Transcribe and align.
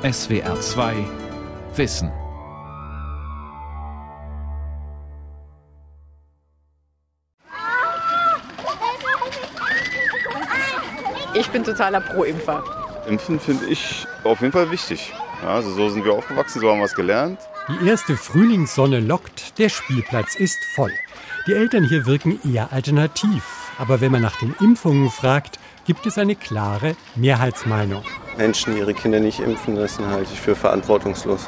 SWR 0.00 0.60
2 0.60 0.94
Wissen. 1.74 2.12
Ich 11.34 11.48
bin 11.50 11.64
totaler 11.64 12.00
Pro-Impfer. 12.00 12.62
Impfen 13.08 13.40
finde 13.40 13.66
ich 13.66 14.06
auf 14.22 14.40
jeden 14.40 14.52
Fall 14.52 14.70
wichtig. 14.70 15.12
Ja, 15.42 15.54
also 15.54 15.72
so 15.72 15.88
sind 15.88 16.04
wir 16.04 16.12
aufgewachsen, 16.12 16.60
so 16.60 16.70
haben 16.70 16.78
wir 16.78 16.84
es 16.84 16.94
gelernt. 16.94 17.40
Die 17.68 17.88
erste 17.88 18.16
Frühlingssonne 18.16 19.00
lockt, 19.00 19.58
der 19.58 19.68
Spielplatz 19.68 20.36
ist 20.36 20.64
voll. 20.76 20.92
Die 21.48 21.54
Eltern 21.54 21.82
hier 21.82 22.06
wirken 22.06 22.38
eher 22.48 22.72
alternativ. 22.72 23.42
Aber 23.78 24.00
wenn 24.00 24.12
man 24.12 24.22
nach 24.22 24.36
den 24.36 24.54
Impfungen 24.60 25.10
fragt, 25.10 25.58
gibt 25.86 26.06
es 26.06 26.18
eine 26.18 26.36
klare 26.36 26.94
Mehrheitsmeinung. 27.16 28.04
Menschen, 28.38 28.72
die 28.72 28.78
ihre 28.80 28.94
Kinder 28.94 29.20
nicht 29.20 29.40
impfen 29.40 29.76
lassen, 29.76 30.06
halte 30.06 30.32
ich 30.32 30.40
für 30.40 30.54
verantwortungslos. 30.54 31.46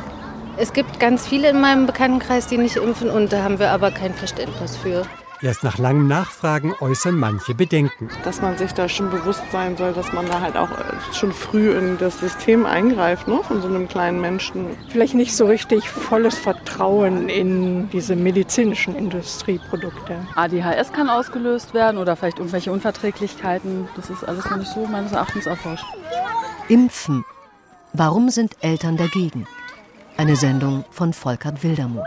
Es 0.58 0.72
gibt 0.72 1.00
ganz 1.00 1.26
viele 1.26 1.48
in 1.48 1.60
meinem 1.60 1.86
Bekanntenkreis, 1.86 2.46
die 2.46 2.58
nicht 2.58 2.76
impfen 2.76 3.08
und 3.08 3.32
da 3.32 3.42
haben 3.42 3.58
wir 3.58 3.70
aber 3.70 3.90
kein 3.90 4.12
Verständnis 4.12 4.76
für. 4.76 5.06
Erst 5.42 5.64
nach 5.64 5.78
langem 5.78 6.06
Nachfragen 6.06 6.74
äußern 6.80 7.14
manche 7.18 7.54
Bedenken. 7.54 8.10
Dass 8.24 8.42
man 8.42 8.58
sich 8.58 8.74
da 8.74 8.90
schon 8.90 9.08
bewusst 9.08 9.42
sein 9.50 9.74
soll, 9.78 9.94
dass 9.94 10.12
man 10.12 10.26
da 10.28 10.42
halt 10.42 10.54
auch 10.54 10.70
äh, 10.70 11.14
schon 11.14 11.32
früh 11.32 11.70
in 11.70 11.96
das 11.96 12.20
System 12.20 12.66
eingreift, 12.66 13.26
ne, 13.26 13.40
von 13.42 13.62
so 13.62 13.68
einem 13.68 13.88
kleinen 13.88 14.20
Menschen. 14.20 14.66
Vielleicht 14.90 15.14
nicht 15.14 15.34
so 15.34 15.46
richtig 15.46 15.88
volles 15.88 16.36
Vertrauen 16.36 17.30
in 17.30 17.88
diese 17.88 18.16
medizinischen 18.16 18.94
Industrieprodukte. 18.94 20.16
ADHS 20.34 20.92
kann 20.92 21.08
ausgelöst 21.08 21.72
werden 21.72 21.96
oder 21.96 22.16
vielleicht 22.16 22.38
irgendwelche 22.38 22.70
Unverträglichkeiten. 22.70 23.88
Das 23.96 24.10
ist 24.10 24.24
alles 24.24 24.44
noch 24.50 24.58
nicht 24.58 24.70
so 24.70 24.84
meines 24.84 25.12
Erachtens 25.12 25.46
erforscht. 25.46 25.86
Impfen. 26.70 27.24
Warum 27.92 28.30
sind 28.30 28.56
Eltern 28.60 28.96
dagegen? 28.96 29.48
Eine 30.16 30.36
Sendung 30.36 30.84
von 30.92 31.12
Volkert 31.12 31.64
Wildermuth. 31.64 32.06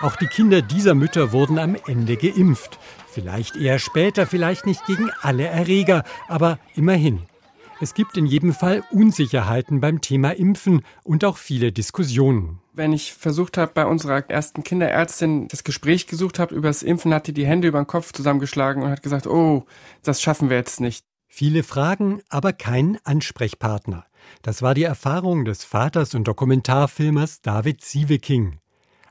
Auch 0.00 0.16
die 0.16 0.26
Kinder 0.26 0.62
dieser 0.62 0.94
Mütter 0.94 1.32
wurden 1.32 1.58
am 1.58 1.76
Ende 1.86 2.16
geimpft. 2.16 2.78
Vielleicht 3.12 3.56
eher 3.56 3.78
später, 3.78 4.26
vielleicht 4.26 4.64
nicht 4.64 4.86
gegen 4.86 5.10
alle 5.20 5.44
Erreger, 5.44 6.04
aber 6.28 6.58
immerhin. 6.74 7.24
Es 7.82 7.92
gibt 7.92 8.16
in 8.16 8.24
jedem 8.24 8.54
Fall 8.54 8.84
Unsicherheiten 8.90 9.82
beim 9.82 10.00
Thema 10.00 10.30
Impfen 10.30 10.80
und 11.04 11.22
auch 11.22 11.36
viele 11.36 11.70
Diskussionen. 11.70 12.58
Wenn 12.72 12.94
ich 12.94 13.12
versucht 13.12 13.58
habe, 13.58 13.72
bei 13.74 13.84
unserer 13.84 14.30
ersten 14.30 14.64
Kinderärztin 14.64 15.46
das 15.48 15.62
Gespräch 15.62 16.06
gesucht 16.06 16.38
habe 16.38 16.54
über 16.54 16.68
das 16.68 16.82
Impfen, 16.82 17.12
hat 17.12 17.26
die 17.26 17.34
die 17.34 17.46
Hände 17.46 17.68
über 17.68 17.82
den 17.82 17.86
Kopf 17.86 18.12
zusammengeschlagen 18.14 18.82
und 18.82 18.90
hat 18.90 19.02
gesagt, 19.02 19.26
oh, 19.26 19.66
das 20.02 20.22
schaffen 20.22 20.48
wir 20.48 20.56
jetzt 20.56 20.80
nicht. 20.80 21.04
Viele 21.32 21.62
Fragen, 21.62 22.20
aber 22.28 22.52
kein 22.52 22.98
Ansprechpartner. 23.04 24.04
Das 24.42 24.62
war 24.62 24.74
die 24.74 24.82
Erfahrung 24.82 25.44
des 25.44 25.62
Vaters 25.62 26.14
und 26.16 26.24
Dokumentarfilmers 26.26 27.40
David 27.40 27.82
Sieveking. 27.82 28.58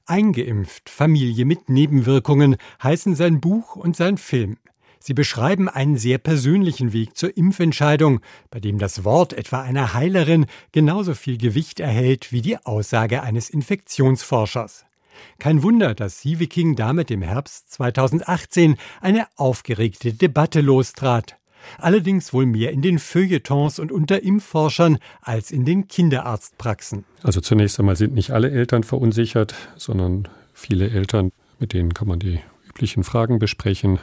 Eingeimpft, 0.06 0.89
Familie 0.89 1.45
mit 1.45 1.70
Nebenwirkungen 1.70 2.58
heißen 2.84 3.16
sein 3.16 3.39
Buch 3.39 3.78
und 3.78 3.95
sein 3.95 4.17
Film. 4.17 4.58
Sie 5.00 5.14
beschreiben 5.14 5.70
einen 5.70 5.98
sehr 5.98 6.17
persönlichen 6.17 6.92
Weg 6.92 7.16
zur 7.16 7.36
Impfentscheidung, 7.38 8.20
bei 8.52 8.59
dem 8.59 8.80
das 8.80 9.06
Wort 9.06 9.31
etwa 9.31 9.61
einer 9.61 9.94
Heilerin 9.94 10.45
genauso 10.73 11.16
viel 11.16 11.38
Gewicht 11.38 11.80
erhält 11.80 12.33
wie 12.33 12.42
die 12.42 12.58
Aussage 12.66 13.23
eines 13.23 13.50
Infektionsforschers. 13.50 14.86
Kein 15.39 15.64
Wunder, 15.64 15.95
dass 15.95 16.20
Sieveking 16.22 16.76
damit 16.76 17.11
im 17.11 17.22
Herbst 17.22 17.72
2018 17.72 18.76
eine 19.00 19.28
aufgeregte 19.38 20.14
Debatte 20.14 20.59
lostrat 20.59 21.39
allerdings 21.77 22.33
wohl 22.33 22.45
mehr 22.45 22.71
in 22.71 22.81
den 22.81 22.99
Feuilletons 22.99 23.79
und 23.79 23.91
unter 23.91 24.23
Impfforschern 24.23 24.97
als 25.21 25.52
in 25.52 25.65
den 25.65 25.88
Kinderarztpraxen. 25.88 27.05
Also 27.23 27.41
zunächst 27.41 27.79
einmal 27.79 27.95
sind 27.95 28.13
nicht 28.13 28.31
alle 28.31 28.52
Eltern 28.52 28.83
verunsichert, 28.83 29.55
sondern 29.77 30.27
viele 30.53 30.89
Eltern, 30.89 31.31
mit 31.59 31.73
denen 31.73 31.93
kann 31.93 32.07
man 32.07 32.19
die 32.19 32.39
üblichen 32.67 33.03
Fragen 33.03 33.39
besprechen, 33.39 33.99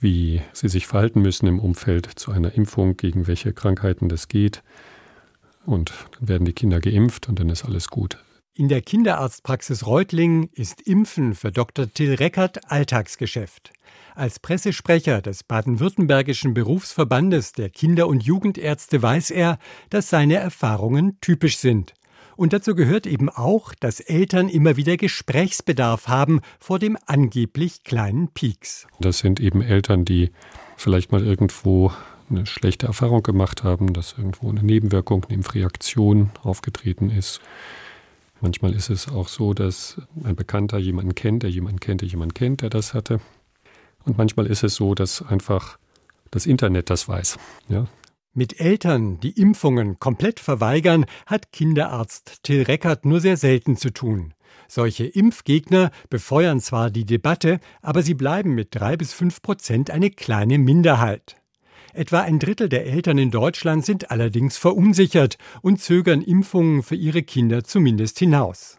wie 0.00 0.42
sie 0.52 0.68
sich 0.68 0.86
verhalten 0.86 1.22
müssen 1.22 1.46
im 1.46 1.58
Umfeld 1.58 2.06
zu 2.16 2.30
einer 2.30 2.54
Impfung, 2.54 2.96
gegen 2.96 3.26
welche 3.26 3.52
Krankheiten 3.52 4.08
das 4.08 4.28
geht. 4.28 4.62
Und 5.66 5.92
dann 6.18 6.28
werden 6.28 6.44
die 6.44 6.52
Kinder 6.52 6.80
geimpft 6.80 7.28
und 7.28 7.38
dann 7.38 7.50
ist 7.50 7.64
alles 7.64 7.88
gut. 7.88 8.18
In 8.54 8.68
der 8.68 8.82
Kinderarztpraxis 8.82 9.86
Reutlingen 9.86 10.48
ist 10.52 10.82
Impfen 10.82 11.34
für 11.34 11.52
Dr. 11.52 11.92
Till 11.92 12.14
Reckert 12.14 12.70
Alltagsgeschäft. 12.70 13.72
Als 14.18 14.40
Pressesprecher 14.40 15.22
des 15.22 15.44
baden-württembergischen 15.44 16.52
Berufsverbandes 16.52 17.52
der 17.52 17.70
Kinder- 17.70 18.08
und 18.08 18.24
Jugendärzte 18.24 19.00
weiß 19.00 19.30
er, 19.30 19.60
dass 19.90 20.10
seine 20.10 20.34
Erfahrungen 20.34 21.20
typisch 21.20 21.58
sind. 21.58 21.94
Und 22.34 22.52
dazu 22.52 22.74
gehört 22.74 23.06
eben 23.06 23.28
auch, 23.28 23.74
dass 23.78 24.00
Eltern 24.00 24.48
immer 24.48 24.76
wieder 24.76 24.96
Gesprächsbedarf 24.96 26.08
haben 26.08 26.40
vor 26.58 26.80
dem 26.80 26.98
angeblich 27.06 27.84
kleinen 27.84 28.26
Peaks. 28.34 28.88
Das 28.98 29.20
sind 29.20 29.38
eben 29.38 29.62
Eltern, 29.62 30.04
die 30.04 30.32
vielleicht 30.76 31.12
mal 31.12 31.24
irgendwo 31.24 31.92
eine 32.28 32.44
schlechte 32.44 32.86
Erfahrung 32.86 33.22
gemacht 33.22 33.62
haben, 33.62 33.92
dass 33.92 34.16
irgendwo 34.18 34.50
eine 34.50 34.64
Nebenwirkung, 34.64 35.26
eine 35.26 35.34
Impfreaktion 35.34 36.30
aufgetreten 36.42 37.10
ist. 37.10 37.40
Manchmal 38.40 38.74
ist 38.74 38.90
es 38.90 39.06
auch 39.06 39.28
so, 39.28 39.54
dass 39.54 40.02
ein 40.24 40.34
Bekannter 40.34 40.78
jemanden 40.78 41.14
kennt, 41.14 41.44
der 41.44 41.50
jemanden 41.50 41.78
kennt, 41.78 42.00
der 42.00 42.08
jemanden 42.08 42.34
kennt, 42.34 42.62
der 42.62 42.70
das 42.70 42.94
hatte. 42.94 43.20
Und 44.08 44.16
manchmal 44.16 44.46
ist 44.46 44.64
es 44.64 44.74
so, 44.74 44.94
dass 44.94 45.20
einfach 45.20 45.78
das 46.30 46.46
Internet 46.46 46.88
das 46.88 47.08
weiß. 47.08 47.38
Ja? 47.68 47.86
Mit 48.32 48.58
Eltern, 48.58 49.20
die 49.20 49.38
Impfungen 49.38 49.98
komplett 49.98 50.40
verweigern, 50.40 51.04
hat 51.26 51.52
Kinderarzt 51.52 52.42
Till 52.42 52.62
Reckert 52.62 53.04
nur 53.04 53.20
sehr 53.20 53.36
selten 53.36 53.76
zu 53.76 53.90
tun. 53.90 54.32
Solche 54.66 55.04
Impfgegner 55.04 55.90
befeuern 56.08 56.60
zwar 56.60 56.90
die 56.90 57.04
Debatte, 57.04 57.60
aber 57.82 58.02
sie 58.02 58.14
bleiben 58.14 58.54
mit 58.54 58.68
drei 58.70 58.96
bis 58.96 59.12
fünf 59.12 59.42
Prozent 59.42 59.90
eine 59.90 60.10
kleine 60.10 60.56
Minderheit. 60.56 61.36
Etwa 61.92 62.20
ein 62.20 62.38
Drittel 62.38 62.70
der 62.70 62.86
Eltern 62.86 63.18
in 63.18 63.30
Deutschland 63.30 63.84
sind 63.84 64.10
allerdings 64.10 64.56
verunsichert 64.56 65.36
und 65.60 65.82
zögern 65.82 66.22
Impfungen 66.22 66.82
für 66.82 66.96
ihre 66.96 67.22
Kinder 67.22 67.62
zumindest 67.62 68.18
hinaus. 68.18 68.78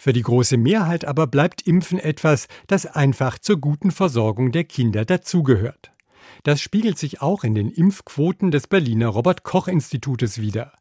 Für 0.00 0.14
die 0.14 0.22
große 0.22 0.56
Mehrheit 0.56 1.04
aber 1.04 1.26
bleibt 1.26 1.66
Impfen 1.66 1.98
etwas, 1.98 2.48
das 2.68 2.86
einfach 2.86 3.38
zur 3.38 3.58
guten 3.58 3.90
Versorgung 3.90 4.50
der 4.50 4.64
Kinder 4.64 5.04
dazugehört. 5.04 5.90
Das 6.42 6.62
spiegelt 6.62 6.96
sich 6.96 7.20
auch 7.20 7.44
in 7.44 7.54
den 7.54 7.68
Impfquoten 7.68 8.50
des 8.50 8.66
Berliner 8.66 9.08
Robert 9.08 9.42
Koch 9.44 9.68
Institutes 9.68 10.40
wider. 10.40 10.72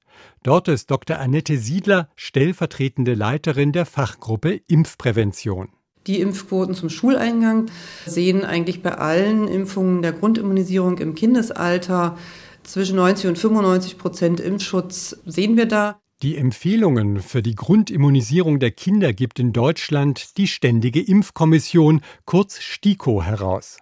Dort 0.41 0.69
ist 0.69 0.89
Dr. 0.89 1.17
Annette 1.17 1.57
Siedler 1.57 2.07
stellvertretende 2.15 3.13
Leiterin 3.13 3.73
der 3.73 3.85
Fachgruppe 3.85 4.61
Impfprävention. 4.67 5.67
Die 6.07 6.21
Impfquoten 6.21 6.73
zum 6.73 6.89
Schuleingang 6.89 7.65
sehen 8.05 8.45
eigentlich 8.45 8.81
bei 8.81 8.93
allen 8.93 9.49
Impfungen 9.49 10.01
der 10.01 10.13
Grundimmunisierung 10.13 10.97
im 10.99 11.13
Kindesalter 11.13 12.17
zwischen 12.63 12.95
90 12.95 13.27
und 13.31 13.37
95 13.37 13.97
Prozent 13.97 14.39
Impfschutz 14.39 15.17
sehen 15.25 15.57
wir 15.57 15.65
da. 15.65 15.99
Die 16.21 16.35
Empfehlungen 16.35 17.21
für 17.21 17.41
die 17.41 17.55
Grundimmunisierung 17.55 18.59
der 18.59 18.71
Kinder 18.71 19.13
gibt 19.13 19.39
in 19.39 19.53
Deutschland 19.53 20.37
die 20.37 20.47
Ständige 20.47 20.99
Impfkommission, 21.01 22.01
kurz 22.25 22.59
STIKO, 22.59 23.23
heraus. 23.23 23.77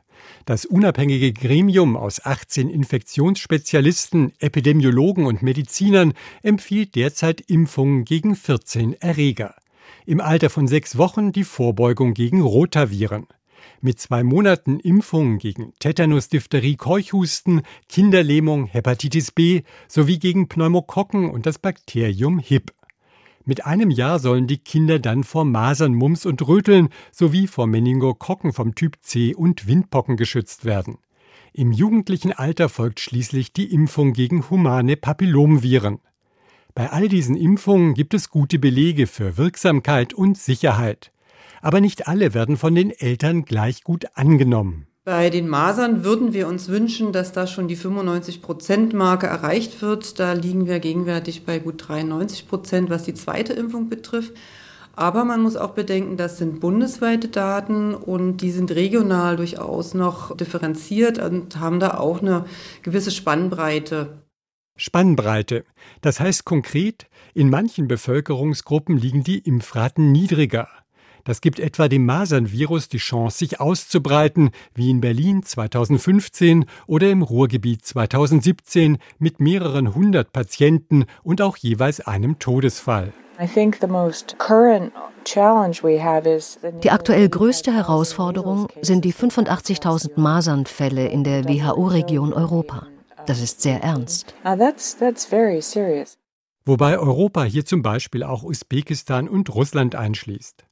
Das 0.45 0.63
unabhängige 0.63 1.33
Gremium 1.33 1.97
aus 1.97 2.23
18 2.23 2.69
Infektionsspezialisten, 2.69 4.33
Epidemiologen 4.37 5.25
und 5.25 5.41
Medizinern 5.41 6.13
empfiehlt 6.43 6.93
derzeit 6.93 7.41
Impfungen 7.41 8.05
gegen 8.05 8.35
14 8.35 8.93
Erreger. 9.01 9.55
Im 10.05 10.21
Alter 10.21 10.51
von 10.51 10.67
sechs 10.67 10.95
Wochen 10.95 11.31
die 11.31 11.43
Vorbeugung 11.43 12.13
gegen 12.13 12.41
Rotaviren 12.41 13.25
mit 13.81 13.99
zwei 13.99 14.23
Monaten 14.23 14.79
Impfung 14.79 15.37
gegen 15.37 15.73
Tetanus, 15.79 16.29
Diphtherie, 16.29 16.75
Keuchhusten, 16.75 17.61
Kinderlähmung, 17.89 18.65
Hepatitis 18.65 19.31
B 19.31 19.63
sowie 19.87 20.19
gegen 20.19 20.47
Pneumokokken 20.47 21.29
und 21.29 21.45
das 21.45 21.59
Bakterium 21.59 22.39
HIP. 22.39 22.73
Mit 23.45 23.65
einem 23.65 23.91
Jahr 23.91 24.19
sollen 24.19 24.45
die 24.45 24.57
Kinder 24.57 24.99
dann 24.99 25.23
vor 25.23 25.45
Masern, 25.45 25.93
Mumps 25.93 26.25
und 26.25 26.45
Röteln 26.45 26.89
sowie 27.11 27.47
vor 27.47 27.65
Meningokokken 27.65 28.51
vom 28.51 28.75
Typ 28.75 28.97
C 29.01 29.33
und 29.33 29.67
Windpocken 29.67 30.17
geschützt 30.17 30.65
werden. 30.65 30.97
Im 31.53 31.71
jugendlichen 31.71 32.33
Alter 32.33 32.67
folgt 32.67 32.99
schließlich 32.99 33.53
die 33.53 33.73
Impfung 33.73 34.13
gegen 34.13 34.49
humane 34.49 34.97
Papillomviren. 34.97 35.99
Bei 36.75 36.91
all 36.91 37.07
diesen 37.07 37.35
Impfungen 37.35 37.93
gibt 37.93 38.13
es 38.13 38.29
gute 38.29 38.59
Belege 38.59 39.07
für 39.07 39.37
Wirksamkeit 39.37 40.13
und 40.13 40.37
Sicherheit 40.37 41.11
aber 41.61 41.81
nicht 41.81 42.07
alle 42.07 42.33
werden 42.33 42.57
von 42.57 42.75
den 42.75 42.91
Eltern 42.91 43.45
gleich 43.45 43.83
gut 43.83 44.05
angenommen. 44.15 44.87
Bei 45.07 45.29
den 45.29 45.47
Masern 45.47 46.03
würden 46.03 46.33
wir 46.33 46.49
uns 46.49 46.67
wünschen, 46.67 47.13
dass 47.13 47.31
da 47.31 47.47
schon 47.47 47.69
die 47.69 47.77
95-Prozent-Marke 47.77 49.25
erreicht 49.25 49.81
wird. 49.81 50.19
Da 50.19 50.33
liegen 50.33 50.67
wir 50.67 50.81
gegenwärtig 50.81 51.45
bei 51.45 51.59
gut 51.59 51.87
93 51.87 52.45
Prozent, 52.45 52.89
was 52.89 53.03
die 53.03 53.13
zweite 53.13 53.53
Impfung 53.53 53.87
betrifft. 53.87 54.33
Aber 54.97 55.23
man 55.23 55.41
muss 55.41 55.55
auch 55.55 55.75
bedenken, 55.75 56.17
das 56.17 56.37
sind 56.37 56.59
bundesweite 56.59 57.29
Daten 57.29 57.95
und 57.95 58.37
die 58.37 58.51
sind 58.51 58.71
regional 58.71 59.37
durchaus 59.37 59.93
noch 59.93 60.35
differenziert 60.35 61.19
und 61.19 61.57
haben 61.57 61.79
da 61.79 61.99
auch 61.99 62.21
eine 62.21 62.45
gewisse 62.81 63.11
Spannbreite. 63.11 64.23
Spannbreite. 64.75 65.63
Das 66.01 66.19
heißt 66.19 66.45
konkret, 66.45 67.07
in 67.33 67.49
manchen 67.49 67.87
Bevölkerungsgruppen 67.87 68.97
liegen 68.97 69.23
die 69.23 69.39
Impfraten 69.39 70.11
niedriger. 70.11 70.67
Das 71.27 71.41
gibt 71.41 71.59
etwa 71.59 71.89
dem 71.89 72.05
Masernvirus 72.05 72.87
die 72.87 72.99
Chance, 72.99 73.39
sich 73.39 73.59
auszubreiten, 73.59 74.51
wie 74.73 74.89
in 74.89 75.01
Berlin 75.01 75.43
2015 75.43 76.63
oder 76.87 77.09
im 77.09 77.21
Ruhrgebiet 77.21 77.83
2017 77.83 78.97
mit 79.19 79.41
mehreren 79.41 79.93
hundert 79.93 80.31
Patienten 80.31 81.03
und 81.23 81.41
auch 81.41 81.57
jeweils 81.57 81.99
einem 81.99 82.39
Todesfall. 82.39 83.11
Die 86.81 86.91
aktuell 86.91 87.29
größte 87.29 87.73
Herausforderung 87.73 88.67
sind 88.81 89.03
die 89.03 89.13
85.000 89.13 90.11
Masernfälle 90.17 91.07
in 91.09 91.25
der 91.25 91.43
WHO-Region 91.43 92.31
Europa. 92.31 92.87
Das 93.25 93.41
ist 93.41 93.61
sehr 93.61 93.83
ernst. 93.83 94.33
Wobei 96.65 96.97
Europa 96.97 97.43
hier 97.43 97.65
zum 97.65 97.81
Beispiel 97.81 98.23
auch 98.23 98.43
Usbekistan 98.43 99.27
und 99.27 99.53
Russland 99.53 99.93
einschließt. 99.95 100.66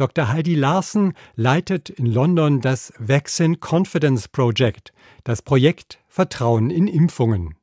Dr. 0.00 0.32
Heidi 0.32 0.54
Larsen 0.54 1.12
leitet 1.36 1.90
in 1.90 2.06
London 2.06 2.62
das 2.62 2.90
Vaccine 2.98 3.58
Confidence 3.58 4.28
Project, 4.28 4.94
das 5.24 5.42
Projekt 5.42 5.98
Vertrauen 6.08 6.70
in 6.70 6.86
Impfungen. 6.86 7.54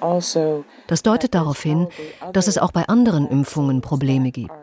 Also 0.00 0.64
das 0.86 1.02
deutet 1.02 1.34
darauf 1.34 1.62
hin, 1.62 1.88
dass 2.32 2.46
es 2.46 2.56
auch 2.56 2.72
bei 2.72 2.88
anderen 2.88 3.28
Impfungen 3.28 3.82
Probleme 3.82 4.30
gibt. 4.30 4.54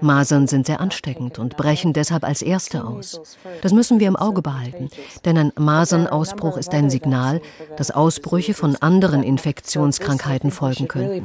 Masern 0.00 0.48
sind 0.48 0.66
sehr 0.66 0.80
ansteckend 0.80 1.38
und 1.38 1.56
brechen 1.56 1.92
deshalb 1.92 2.24
als 2.24 2.42
erste 2.42 2.84
aus. 2.84 3.20
Das 3.62 3.72
müssen 3.72 4.00
wir 4.00 4.08
im 4.08 4.16
Auge 4.16 4.42
behalten, 4.42 4.88
denn 5.24 5.38
ein 5.38 5.52
Masernausbruch 5.56 6.56
ist 6.56 6.74
ein 6.74 6.90
Signal, 6.90 7.40
dass 7.76 7.92
Ausbrüche 7.92 8.54
von 8.54 8.74
anderen 8.74 9.22
Infektionskrankheiten 9.22 10.50
folgen 10.50 10.88
können 10.88 11.24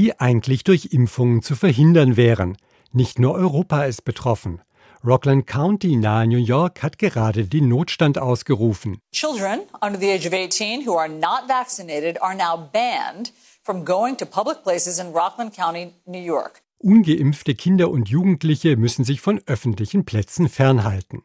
die 0.00 0.18
eigentlich 0.18 0.64
durch 0.64 0.92
Impfungen 0.92 1.42
zu 1.42 1.54
verhindern 1.54 2.16
wären. 2.16 2.56
Nicht 2.90 3.18
nur 3.18 3.34
Europa 3.34 3.84
ist 3.84 4.02
betroffen. 4.06 4.62
Rockland 5.04 5.46
County 5.46 5.94
nahe 5.96 6.26
New 6.26 6.38
York 6.38 6.82
hat 6.82 6.98
gerade 6.98 7.44
den 7.44 7.68
Notstand 7.68 8.16
ausgerufen. 8.16 8.98
Children 9.12 9.60
under 9.82 10.00
the 10.00 10.10
age 10.10 10.26
of 10.26 10.32
18 10.32 10.86
who 10.86 10.96
are 10.96 11.08
not 11.08 11.42
vaccinated 11.48 12.20
are 12.22 12.34
now 12.34 12.56
banned 12.72 13.32
from 13.62 13.84
going 13.84 14.16
to 14.16 14.24
public 14.24 14.62
places 14.62 14.98
in 14.98 15.08
Rockland 15.08 15.54
County, 15.54 15.92
New 16.06 16.22
York. 16.22 16.62
Ungeimpfte 16.78 17.54
Kinder 17.54 17.90
und 17.90 18.08
Jugendliche 18.08 18.78
müssen 18.78 19.04
sich 19.04 19.20
von 19.20 19.38
öffentlichen 19.44 20.06
Plätzen 20.06 20.48
fernhalten. 20.48 21.22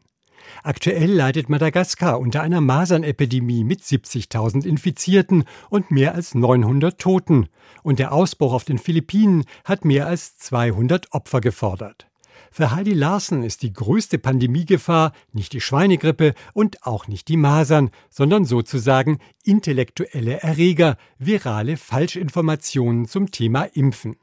Aktuell 0.62 1.12
leidet 1.12 1.48
Madagaskar 1.48 2.20
unter 2.20 2.42
einer 2.42 2.60
Masernepidemie 2.60 3.64
mit 3.64 3.82
70.000 3.82 4.66
Infizierten 4.66 5.44
und 5.70 5.90
mehr 5.90 6.14
als 6.14 6.34
900 6.34 7.00
Toten. 7.00 7.48
Und 7.82 7.98
der 7.98 8.12
Ausbruch 8.12 8.52
auf 8.52 8.64
den 8.64 8.78
Philippinen 8.78 9.44
hat 9.64 9.84
mehr 9.84 10.06
als 10.06 10.36
200 10.38 11.12
Opfer 11.12 11.40
gefordert. 11.40 12.06
Für 12.50 12.70
Heidi 12.70 12.94
Larsen 12.94 13.42
ist 13.42 13.62
die 13.62 13.72
größte 13.72 14.18
Pandemiegefahr 14.18 15.12
nicht 15.32 15.52
die 15.52 15.60
Schweinegrippe 15.60 16.34
und 16.54 16.86
auch 16.86 17.06
nicht 17.06 17.28
die 17.28 17.36
Masern, 17.36 17.90
sondern 18.08 18.44
sozusagen 18.44 19.18
intellektuelle 19.44 20.40
Erreger, 20.40 20.96
virale 21.18 21.76
Falschinformationen 21.76 23.06
zum 23.08 23.30
Thema 23.30 23.64
Impfen. 23.64 24.16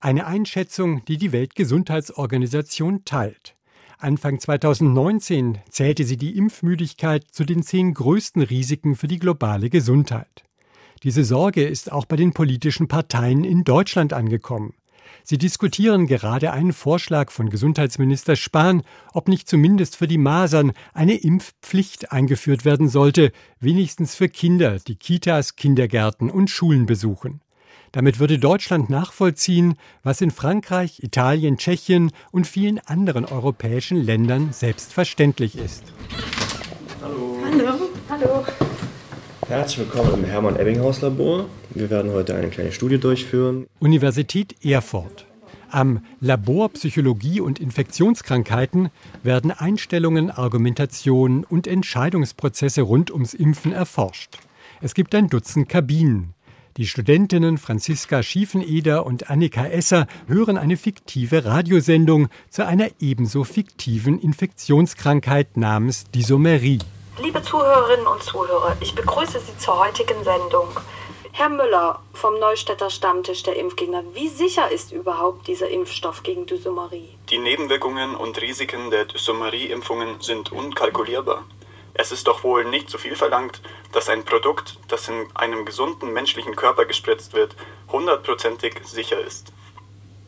Eine 0.00 0.26
Einschätzung, 0.26 1.04
die 1.06 1.16
die 1.16 1.32
Weltgesundheitsorganisation 1.32 3.04
teilt. 3.04 3.56
Anfang 4.02 4.40
2019 4.40 5.58
zählte 5.70 6.02
sie 6.02 6.16
die 6.16 6.36
Impfmüdigkeit 6.36 7.24
zu 7.30 7.44
den 7.44 7.62
zehn 7.62 7.94
größten 7.94 8.42
Risiken 8.42 8.96
für 8.96 9.06
die 9.06 9.20
globale 9.20 9.70
Gesundheit. 9.70 10.42
Diese 11.04 11.22
Sorge 11.22 11.62
ist 11.62 11.92
auch 11.92 12.04
bei 12.04 12.16
den 12.16 12.32
politischen 12.32 12.88
Parteien 12.88 13.44
in 13.44 13.62
Deutschland 13.62 14.12
angekommen. 14.12 14.74
Sie 15.22 15.38
diskutieren 15.38 16.08
gerade 16.08 16.52
einen 16.52 16.72
Vorschlag 16.72 17.30
von 17.30 17.48
Gesundheitsminister 17.48 18.34
Spahn, 18.34 18.82
ob 19.12 19.28
nicht 19.28 19.48
zumindest 19.48 19.94
für 19.94 20.08
die 20.08 20.18
Masern 20.18 20.72
eine 20.94 21.14
Impfpflicht 21.14 22.10
eingeführt 22.10 22.64
werden 22.64 22.88
sollte, 22.88 23.30
wenigstens 23.60 24.16
für 24.16 24.28
Kinder, 24.28 24.80
die 24.80 24.96
Kitas, 24.96 25.54
Kindergärten 25.54 26.28
und 26.28 26.50
Schulen 26.50 26.86
besuchen. 26.86 27.40
Damit 27.92 28.18
würde 28.18 28.38
Deutschland 28.38 28.88
nachvollziehen, 28.88 29.74
was 30.02 30.22
in 30.22 30.30
Frankreich, 30.30 31.02
Italien, 31.02 31.58
Tschechien 31.58 32.10
und 32.30 32.46
vielen 32.46 32.78
anderen 32.78 33.26
europäischen 33.26 34.02
Ländern 34.02 34.48
selbstverständlich 34.52 35.58
ist. 35.58 35.84
Hallo. 37.02 37.36
Hallo. 37.44 37.90
Hallo. 38.08 38.46
Herzlich 39.46 39.80
willkommen 39.80 40.14
im 40.14 40.24
Hermann 40.24 40.56
Ebbinghaus 40.56 41.02
Labor. 41.02 41.44
Wir 41.74 41.90
werden 41.90 42.12
heute 42.12 42.34
eine 42.34 42.48
kleine 42.48 42.72
Studie 42.72 42.98
durchführen. 42.98 43.66
Universität 43.78 44.64
Erfurt. 44.64 45.26
Am 45.68 46.02
Labor 46.20 46.70
Psychologie 46.70 47.42
und 47.42 47.60
Infektionskrankheiten 47.60 48.88
werden 49.22 49.50
Einstellungen, 49.50 50.30
Argumentationen 50.30 51.44
und 51.44 51.66
Entscheidungsprozesse 51.66 52.80
rund 52.80 53.10
ums 53.10 53.34
Impfen 53.34 53.72
erforscht. 53.72 54.38
Es 54.80 54.94
gibt 54.94 55.14
ein 55.14 55.28
Dutzend 55.28 55.68
Kabinen. 55.68 56.32
Die 56.78 56.86
Studentinnen 56.86 57.58
Franziska 57.58 58.22
Schiefeneder 58.22 59.04
und 59.04 59.28
Annika 59.28 59.66
Esser 59.66 60.06
hören 60.26 60.56
eine 60.56 60.78
fiktive 60.78 61.44
Radiosendung 61.44 62.28
zu 62.48 62.64
einer 62.64 62.88
ebenso 62.98 63.44
fiktiven 63.44 64.18
Infektionskrankheit 64.18 65.58
namens 65.58 66.04
Dysomerie. 66.14 66.78
Liebe 67.22 67.42
Zuhörerinnen 67.42 68.06
und 68.06 68.22
Zuhörer, 68.22 68.74
ich 68.80 68.94
begrüße 68.94 69.38
Sie 69.40 69.58
zur 69.58 69.84
heutigen 69.84 70.24
Sendung. 70.24 70.68
Herr 71.32 71.50
Müller 71.50 72.00
vom 72.14 72.38
Neustädter 72.38 72.88
Stammtisch 72.88 73.42
der 73.42 73.56
Impfgegner, 73.56 74.02
wie 74.14 74.28
sicher 74.28 74.70
ist 74.70 74.92
überhaupt 74.92 75.48
dieser 75.48 75.68
Impfstoff 75.68 76.22
gegen 76.22 76.46
Dysomerie? 76.46 77.10
Die 77.28 77.38
Nebenwirkungen 77.38 78.14
und 78.14 78.40
Risiken 78.40 78.90
der 78.90 79.04
Dysomerie-Impfungen 79.04 80.22
sind 80.22 80.52
unkalkulierbar. 80.52 81.44
Es 81.94 82.10
ist 82.10 82.26
doch 82.26 82.42
wohl 82.42 82.64
nicht 82.64 82.88
zu 82.88 82.98
viel 82.98 83.16
verlangt, 83.16 83.60
dass 83.92 84.08
ein 84.08 84.24
Produkt, 84.24 84.78
das 84.88 85.08
in 85.08 85.26
einem 85.34 85.66
gesunden 85.66 86.12
menschlichen 86.12 86.56
Körper 86.56 86.86
gespritzt 86.86 87.34
wird, 87.34 87.54
hundertprozentig 87.90 88.74
sicher 88.84 89.20
ist. 89.20 89.52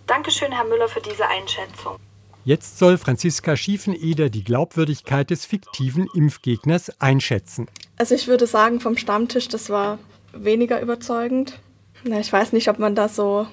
Dankeschön, 0.06 0.52
Herr 0.52 0.64
Müller, 0.64 0.88
für 0.88 1.00
diese 1.00 1.26
Einschätzung. 1.26 1.96
Jetzt 2.44 2.78
soll 2.78 2.99
Franziska 2.99 3.56
Schiefeneder 3.56 4.28
die 4.28 4.44
Glaubwürdigkeit 4.44 5.31
des 5.31 5.46
fiktiven 5.46 6.08
Impfgegners 6.14 7.00
einschätzen. 7.00 7.69
Also 7.96 8.14
ich 8.14 8.26
würde 8.26 8.46
sagen, 8.46 8.81
vom 8.81 8.99
Stammtisch, 8.99 9.49
das 9.49 9.70
war 9.70 9.99
weniger 10.32 10.82
überzeugend. 10.82 11.58
Na, 12.02 12.20
ich 12.20 12.31
weiß 12.31 12.52
nicht, 12.52 12.69
ob 12.69 12.78
man 12.78 12.94
das 12.94 13.16
so 13.16 13.46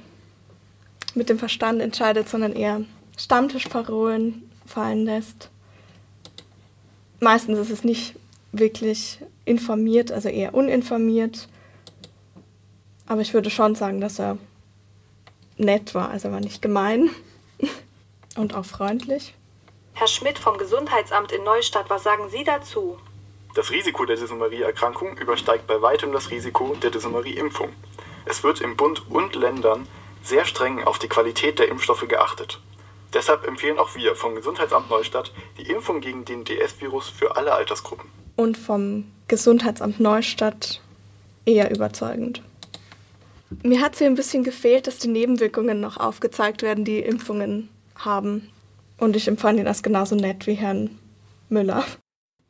mit 1.15 1.29
dem 1.29 1.39
Verstand 1.39 1.81
entscheidet, 1.81 2.27
sondern 2.27 2.51
eher 2.51 2.81
Stammtischparolen 3.17 4.51
fallen 4.65 5.05
lässt 5.05 5.50
meistens 7.21 7.57
ist 7.59 7.69
es 7.69 7.83
nicht 7.83 8.15
wirklich 8.51 9.19
informiert, 9.45 10.11
also 10.11 10.27
eher 10.27 10.53
uninformiert. 10.53 11.47
Aber 13.07 13.21
ich 13.21 13.33
würde 13.33 13.49
schon 13.49 13.75
sagen, 13.75 14.01
dass 14.01 14.19
er 14.19 14.37
nett 15.57 15.95
war, 15.95 16.09
also 16.09 16.27
er 16.27 16.33
war 16.33 16.41
nicht 16.41 16.61
gemein 16.61 17.09
und 18.35 18.53
auch 18.55 18.65
freundlich. 18.65 19.35
Herr 19.93 20.07
Schmidt 20.07 20.39
vom 20.39 20.57
Gesundheitsamt 20.57 21.31
in 21.31 21.43
Neustadt, 21.43 21.89
was 21.89 22.03
sagen 22.03 22.29
Sie 22.29 22.43
dazu? 22.43 22.97
Das 23.53 23.69
Risiko 23.69 24.05
der 24.05 24.15
Dysomerie-Erkrankung 24.15 25.17
übersteigt 25.17 25.67
bei 25.67 25.81
weitem 25.81 26.13
das 26.13 26.31
Risiko 26.31 26.75
der 26.81 26.89
Dysomerie-Impfung. 26.89 27.69
Es 28.25 28.43
wird 28.43 28.61
im 28.61 28.77
Bund 28.77 29.09
und 29.09 29.35
Ländern 29.35 29.87
sehr 30.23 30.45
streng 30.45 30.83
auf 30.83 30.99
die 30.99 31.09
Qualität 31.09 31.59
der 31.59 31.67
Impfstoffe 31.67 32.07
geachtet. 32.07 32.59
Deshalb 33.13 33.45
empfehlen 33.45 33.77
auch 33.77 33.95
wir 33.95 34.15
vom 34.15 34.35
Gesundheitsamt 34.35 34.89
Neustadt 34.89 35.33
die 35.57 35.69
Impfung 35.69 35.99
gegen 36.01 36.25
den 36.25 36.43
DS-Virus 36.45 37.09
für 37.09 37.35
alle 37.35 37.53
Altersgruppen. 37.53 38.09
Und 38.35 38.57
vom 38.57 39.05
Gesundheitsamt 39.27 39.99
Neustadt 39.99 40.81
eher 41.45 41.71
überzeugend. 41.71 42.41
Mir 43.63 43.81
hat 43.81 43.93
es 43.93 43.99
hier 43.99 44.07
ein 44.07 44.15
bisschen 44.15 44.43
gefehlt, 44.43 44.87
dass 44.87 44.97
die 44.97 45.09
Nebenwirkungen 45.09 45.81
noch 45.81 45.97
aufgezeigt 45.97 46.61
werden, 46.61 46.85
die 46.85 46.99
Impfungen 46.99 47.69
haben. 47.95 48.49
Und 48.97 49.15
ich 49.15 49.27
empfand 49.27 49.59
ihn 49.59 49.67
als 49.67 49.83
genauso 49.83 50.15
nett 50.15 50.47
wie 50.47 50.53
Herrn 50.53 50.97
Müller. 51.49 51.83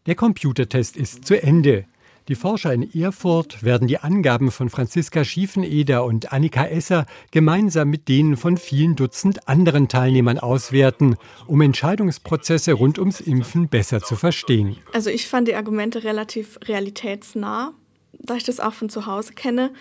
Der 0.06 0.16
Computertest 0.16 0.96
ist 0.96 1.26
zu 1.26 1.42
Ende. 1.42 1.86
Die 2.32 2.36
Forscher 2.36 2.74
in 2.74 2.90
Erfurt 2.96 3.62
werden 3.62 3.90
die 3.90 3.98
Angaben 3.98 4.52
von 4.52 4.70
Franziska 4.70 5.26
Schiefeneder 5.26 6.06
und 6.06 6.32
Annika 6.32 6.66
Esser 6.66 7.06
gemeinsam 7.32 7.90
mit 7.90 8.08
denen 8.08 8.38
von 8.38 8.56
vielen 8.56 8.96
Dutzend 8.96 9.50
anderen 9.50 9.90
Teilnehmern 9.90 10.40
auswerten, 10.40 11.18
um 11.46 11.60
Entscheidungsprozesse 11.60 12.72
rund 12.72 13.00
ums 13.00 13.20
Impfen 13.20 13.68
besser 13.68 14.00
zu 14.00 14.16
verstehen. 14.16 14.78
Also 14.94 15.10
ich 15.10 15.28
fand 15.28 15.50
die 15.50 15.56
Argumente 15.56 16.06
relativ 16.06 16.58
realitätsnah, 16.64 17.74
da 18.14 18.36
ich 18.36 18.46
das 18.46 18.62
auch 18.62 18.76
von 18.76 18.88
zu 18.88 19.08
Hause 19.08 19.34
kenne. 19.34 19.74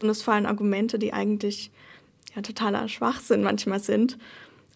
Und 0.00 0.10
es 0.10 0.22
fallen 0.22 0.46
Argumente, 0.46 0.96
die 0.96 1.12
eigentlich 1.12 1.72
ja, 2.36 2.42
totaler 2.42 2.86
Schwachsinn 2.86 3.42
manchmal 3.42 3.80
sind. 3.80 4.16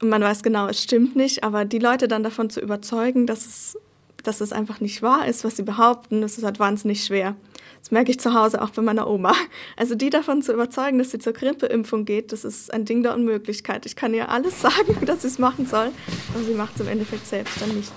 Und 0.02 0.08
man 0.08 0.20
weiß 0.20 0.42
genau, 0.42 0.66
es 0.66 0.82
stimmt 0.82 1.14
nicht, 1.14 1.44
aber 1.44 1.64
die 1.64 1.78
Leute 1.78 2.08
dann 2.08 2.24
davon 2.24 2.50
zu 2.50 2.60
überzeugen, 2.60 3.28
dass 3.28 3.46
es 3.46 3.78
dass 4.26 4.40
es 4.40 4.52
einfach 4.52 4.80
nicht 4.80 5.02
wahr 5.02 5.26
ist, 5.26 5.44
was 5.44 5.56
sie 5.56 5.62
behaupten, 5.62 6.20
das 6.20 6.38
ist 6.38 6.44
halt 6.44 6.58
wahnsinnig 6.58 7.04
schwer. 7.04 7.36
Das 7.80 7.90
merke 7.90 8.10
ich 8.10 8.18
zu 8.18 8.32
Hause 8.32 8.62
auch 8.62 8.70
bei 8.70 8.80
meiner 8.80 9.06
Oma. 9.06 9.34
Also 9.76 9.94
die 9.94 10.08
davon 10.08 10.40
zu 10.40 10.54
überzeugen, 10.54 10.98
dass 10.98 11.10
sie 11.10 11.18
zur 11.18 11.34
Grippeimpfung 11.34 12.06
geht, 12.06 12.32
das 12.32 12.44
ist 12.44 12.72
ein 12.72 12.86
Ding 12.86 13.02
der 13.02 13.14
Unmöglichkeit. 13.14 13.84
Ich 13.84 13.94
kann 13.94 14.14
ihr 14.14 14.30
alles 14.30 14.60
sagen, 14.62 15.04
dass 15.04 15.22
sie 15.22 15.28
es 15.28 15.38
machen 15.38 15.66
soll, 15.66 15.90
aber 16.34 16.44
sie 16.44 16.54
macht 16.54 16.74
es 16.76 16.80
im 16.80 16.88
Endeffekt 16.88 17.26
selbst 17.26 17.60
dann 17.60 17.76
nicht. 17.76 17.92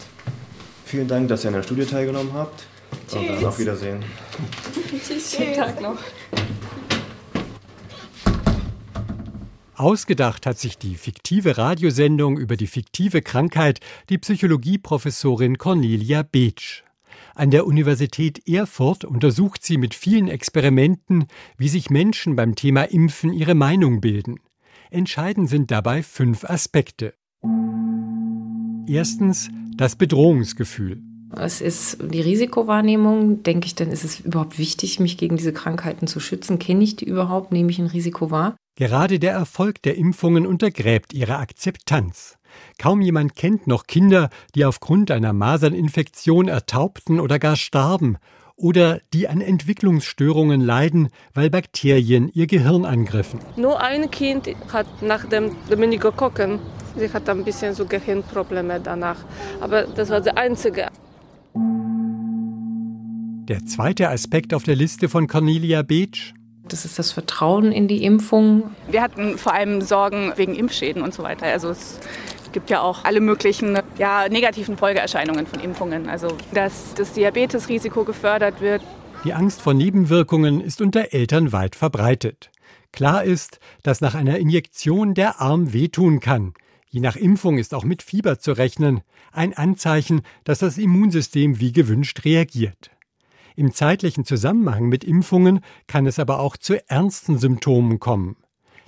Vielen 0.85 1.07
Dank, 1.07 1.29
dass 1.29 1.43
ihr 1.43 1.49
an 1.49 1.55
der 1.55 1.63
Studie 1.63 1.85
teilgenommen 1.85 2.33
habt. 2.33 2.65
Tschüss. 3.07 3.19
Und 3.19 3.27
dann 3.29 3.45
auf 3.45 3.59
Wiedersehen. 3.59 4.03
Tschüss. 5.07 5.35
Schönen 5.35 5.55
Tag 5.55 5.81
noch. 5.81 5.97
Ausgedacht 9.77 10.47
hat 10.47 10.57
sich 10.57 10.79
die 10.79 10.95
fiktive 10.95 11.59
Radiosendung 11.59 12.39
über 12.39 12.57
die 12.57 12.65
fiktive 12.65 13.21
Krankheit 13.21 13.79
die 14.09 14.17
Psychologieprofessorin 14.17 15.59
Cornelia 15.59 16.23
Beetsch. 16.23 16.83
An 17.35 17.51
der 17.51 17.67
Universität 17.67 18.47
Erfurt 18.47 19.05
untersucht 19.05 19.63
sie 19.63 19.77
mit 19.77 19.93
vielen 19.93 20.29
Experimenten, 20.29 21.27
wie 21.57 21.69
sich 21.69 21.91
Menschen 21.91 22.35
beim 22.35 22.55
Thema 22.55 22.85
Impfen 22.85 23.31
ihre 23.31 23.53
Meinung 23.53 24.01
bilden. 24.01 24.39
Entscheidend 24.89 25.47
sind 25.47 25.69
dabei 25.69 26.01
fünf 26.01 26.43
Aspekte. 26.43 27.13
Erstens 28.87 29.49
das 29.75 29.95
Bedrohungsgefühl. 29.95 31.03
Es 31.35 31.61
ist 31.61 31.99
die 32.01 32.21
Risikowahrnehmung. 32.21 33.43
Denke 33.43 33.67
ich, 33.67 33.75
dann 33.75 33.91
ist 33.91 34.03
es 34.03 34.21
überhaupt 34.21 34.57
wichtig, 34.57 34.99
mich 34.99 35.19
gegen 35.19 35.37
diese 35.37 35.53
Krankheiten 35.53 36.07
zu 36.07 36.19
schützen? 36.19 36.57
Kenne 36.57 36.83
ich 36.83 36.95
die 36.95 37.05
überhaupt? 37.05 37.51
Nehme 37.51 37.69
ich 37.69 37.77
ein 37.77 37.85
Risiko 37.85 38.31
wahr? 38.31 38.55
Gerade 38.77 39.17
der 39.17 39.31
Erfolg 39.31 39.81
der 39.81 39.95
Impfungen 39.95 40.45
untergräbt 40.45 41.11
ihre 41.11 41.37
Akzeptanz. 41.37 42.37
Kaum 42.77 43.01
jemand 43.01 43.35
kennt 43.35 43.65
noch 43.65 43.87
Kinder, 43.87 44.29
die 44.53 44.65
aufgrund 44.65 45.09
einer 45.09 45.33
Maserninfektion 45.33 46.47
ertaubten 46.47 47.19
oder 47.19 47.39
gar 47.39 47.55
starben 47.55 48.17
oder 48.55 48.99
die 49.13 49.27
an 49.27 49.41
Entwicklungsstörungen 49.41 50.61
leiden, 50.61 51.09
weil 51.33 51.49
Bakterien 51.49 52.29
ihr 52.31 52.45
Gehirn 52.45 52.85
angriffen. 52.85 53.39
Nur 53.55 53.81
ein 53.81 54.11
Kind 54.11 54.47
hat 54.71 55.01
nach 55.01 55.25
dem 55.25 55.55
Meningokokken, 55.75 56.59
sie 56.95 57.11
hat 57.11 57.27
ein 57.29 57.43
bisschen 57.43 57.73
so 57.73 57.87
Gehirnprobleme 57.87 58.79
danach, 58.79 59.17
aber 59.59 59.87
das 59.87 60.11
war 60.11 60.21
der 60.21 60.37
einzige. 60.37 60.89
Der 63.47 63.65
zweite 63.65 64.09
Aspekt 64.09 64.53
auf 64.53 64.61
der 64.61 64.75
Liste 64.75 65.09
von 65.09 65.25
Cornelia 65.25 65.81
Beetsch 65.81 66.35
das 66.67 66.85
ist 66.85 66.99
das 66.99 67.11
Vertrauen 67.11 67.71
in 67.71 67.87
die 67.87 68.03
Impfung. 68.03 68.71
Wir 68.89 69.01
hatten 69.01 69.37
vor 69.37 69.53
allem 69.53 69.81
Sorgen 69.81 70.33
wegen 70.35 70.55
Impfschäden 70.55 71.01
und 71.01 71.13
so 71.13 71.23
weiter. 71.23 71.45
Also 71.47 71.69
es 71.69 71.99
gibt 72.51 72.69
ja 72.69 72.81
auch 72.81 73.05
alle 73.05 73.21
möglichen 73.21 73.77
ja, 73.97 74.27
negativen 74.29 74.77
Folgeerscheinungen 74.77 75.47
von 75.47 75.59
Impfungen. 75.59 76.09
Also 76.09 76.29
dass 76.53 76.93
das 76.95 77.13
Diabetesrisiko 77.13 78.03
gefördert 78.03 78.61
wird. 78.61 78.81
Die 79.23 79.33
Angst 79.33 79.61
vor 79.61 79.73
Nebenwirkungen 79.73 80.61
ist 80.61 80.81
unter 80.81 81.13
Eltern 81.13 81.51
weit 81.51 81.75
verbreitet. 81.75 82.51
Klar 82.91 83.23
ist, 83.23 83.59
dass 83.83 84.01
nach 84.01 84.15
einer 84.15 84.37
Injektion 84.37 85.13
der 85.13 85.41
Arm 85.41 85.73
wehtun 85.73 86.19
kann. 86.19 86.53
Je 86.89 87.01
nach 87.01 87.15
Impfung 87.15 87.57
ist 87.57 87.73
auch 87.73 87.83
mit 87.83 88.01
Fieber 88.01 88.39
zu 88.39 88.53
rechnen, 88.53 89.01
ein 89.31 89.53
Anzeichen, 89.53 90.21
dass 90.45 90.59
das 90.59 90.77
Immunsystem 90.77 91.59
wie 91.59 91.73
gewünscht 91.73 92.23
reagiert. 92.25 92.89
Im 93.57 93.73
zeitlichen 93.73 94.23
Zusammenhang 94.23 94.87
mit 94.87 95.03
Impfungen 95.03 95.61
kann 95.87 96.05
es 96.05 96.19
aber 96.19 96.39
auch 96.39 96.57
zu 96.57 96.79
ernsten 96.91 97.39
Symptomen 97.39 97.99
kommen. 97.99 98.37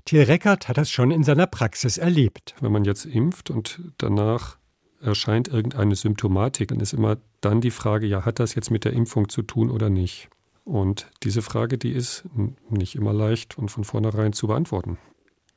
Thiel 0.06 0.22
Reckert 0.22 0.70
hat 0.70 0.78
das 0.78 0.92
schon 0.92 1.10
in 1.10 1.24
seiner 1.24 1.48
Praxis 1.48 1.98
erlebt. 1.98 2.54
Wenn 2.62 2.72
man 2.72 2.84
jetzt 2.84 3.06
impft 3.06 3.50
und 3.50 3.82
danach 3.98 4.60
erscheint 5.02 5.48
irgendeine 5.48 5.96
Symptomatik, 5.96 6.68
dann 6.68 6.82
ist 6.82 6.94
immer 6.94 7.18
dann 7.42 7.62
die 7.62 7.72
Frage, 7.72 8.06
ja, 8.06 8.26
hat 8.26 8.40
das 8.40 8.54
jetzt 8.54 8.70
mit 8.70 8.86
der 8.86 8.94
Impfung 8.94 9.28
zu 9.28 9.42
tun 9.42 9.72
oder 9.72 9.90
nicht? 9.90 10.30
Und 10.66 11.10
diese 11.24 11.42
Frage, 11.42 11.80
die 11.80 11.92
ist 11.92 12.26
nicht 12.70 12.94
immer 12.94 13.12
leicht 13.12 13.58
und 13.58 13.72
von 13.72 13.84
vornherein 13.84 14.34
zu 14.34 14.46
beantworten. 14.46 15.00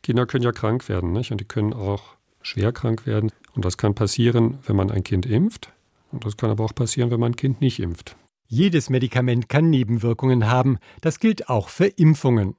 Kinder 0.03 0.25
können 0.25 0.45
ja 0.45 0.53
krank 0.53 0.89
werden, 0.89 1.13
nicht? 1.13 1.33
Und 1.33 1.41
die 1.43 1.45
können 1.45 1.75
auch 1.75 2.17
schwer 2.41 2.73
krank 2.73 3.05
werden. 3.05 3.31
Und 3.55 3.67
das 3.67 3.77
kann 3.77 3.95
passieren, 3.95 4.61
wenn 4.65 4.77
man 4.77 4.91
ein 4.91 5.05
Kind 5.05 5.27
impft. 5.27 5.71
Und 6.13 6.25
das 6.25 6.39
kann 6.39 6.49
aber 6.49 6.65
auch 6.65 6.75
passieren, 6.75 7.11
wenn 7.11 7.21
man 7.21 7.33
ein 7.33 7.37
Kind 7.37 7.61
nicht 7.61 7.79
impft. 7.79 8.17
Jedes 8.55 8.91
Medikament 8.91 9.49
kann 9.49 9.71
Nebenwirkungen 9.71 10.47
haben, 10.47 10.77
das 11.01 11.21
gilt 11.21 11.49
auch 11.49 11.71
für 11.71 11.87
Impfungen. 11.87 12.55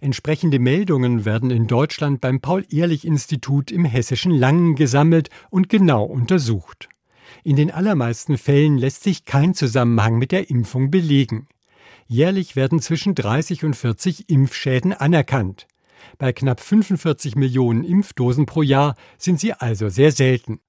Entsprechende 0.00 0.58
Meldungen 0.58 1.26
werden 1.26 1.50
in 1.50 1.66
Deutschland 1.66 2.22
beim 2.22 2.40
Paul-Ehrlich-Institut 2.40 3.70
im 3.70 3.84
hessischen 3.84 4.32
Langen 4.32 4.74
gesammelt 4.74 5.28
und 5.50 5.68
genau 5.68 6.04
untersucht. 6.04 6.88
In 7.44 7.56
den 7.56 7.70
allermeisten 7.70 8.38
Fällen 8.38 8.78
lässt 8.78 9.02
sich 9.02 9.26
kein 9.26 9.52
Zusammenhang 9.52 10.16
mit 10.16 10.32
der 10.32 10.48
Impfung 10.48 10.90
belegen. 10.90 11.46
Jährlich 12.06 12.56
werden 12.56 12.80
zwischen 12.80 13.14
30 13.14 13.64
und 13.64 13.76
40 13.76 14.30
Impfschäden 14.30 14.94
anerkannt. 14.94 15.66
Bei 16.16 16.32
knapp 16.32 16.58
45 16.58 17.36
Millionen 17.36 17.84
Impfdosen 17.84 18.46
pro 18.46 18.62
Jahr 18.62 18.94
sind 19.18 19.40
sie 19.40 19.52
also 19.52 19.90
sehr 19.90 20.10
selten. 20.10 20.60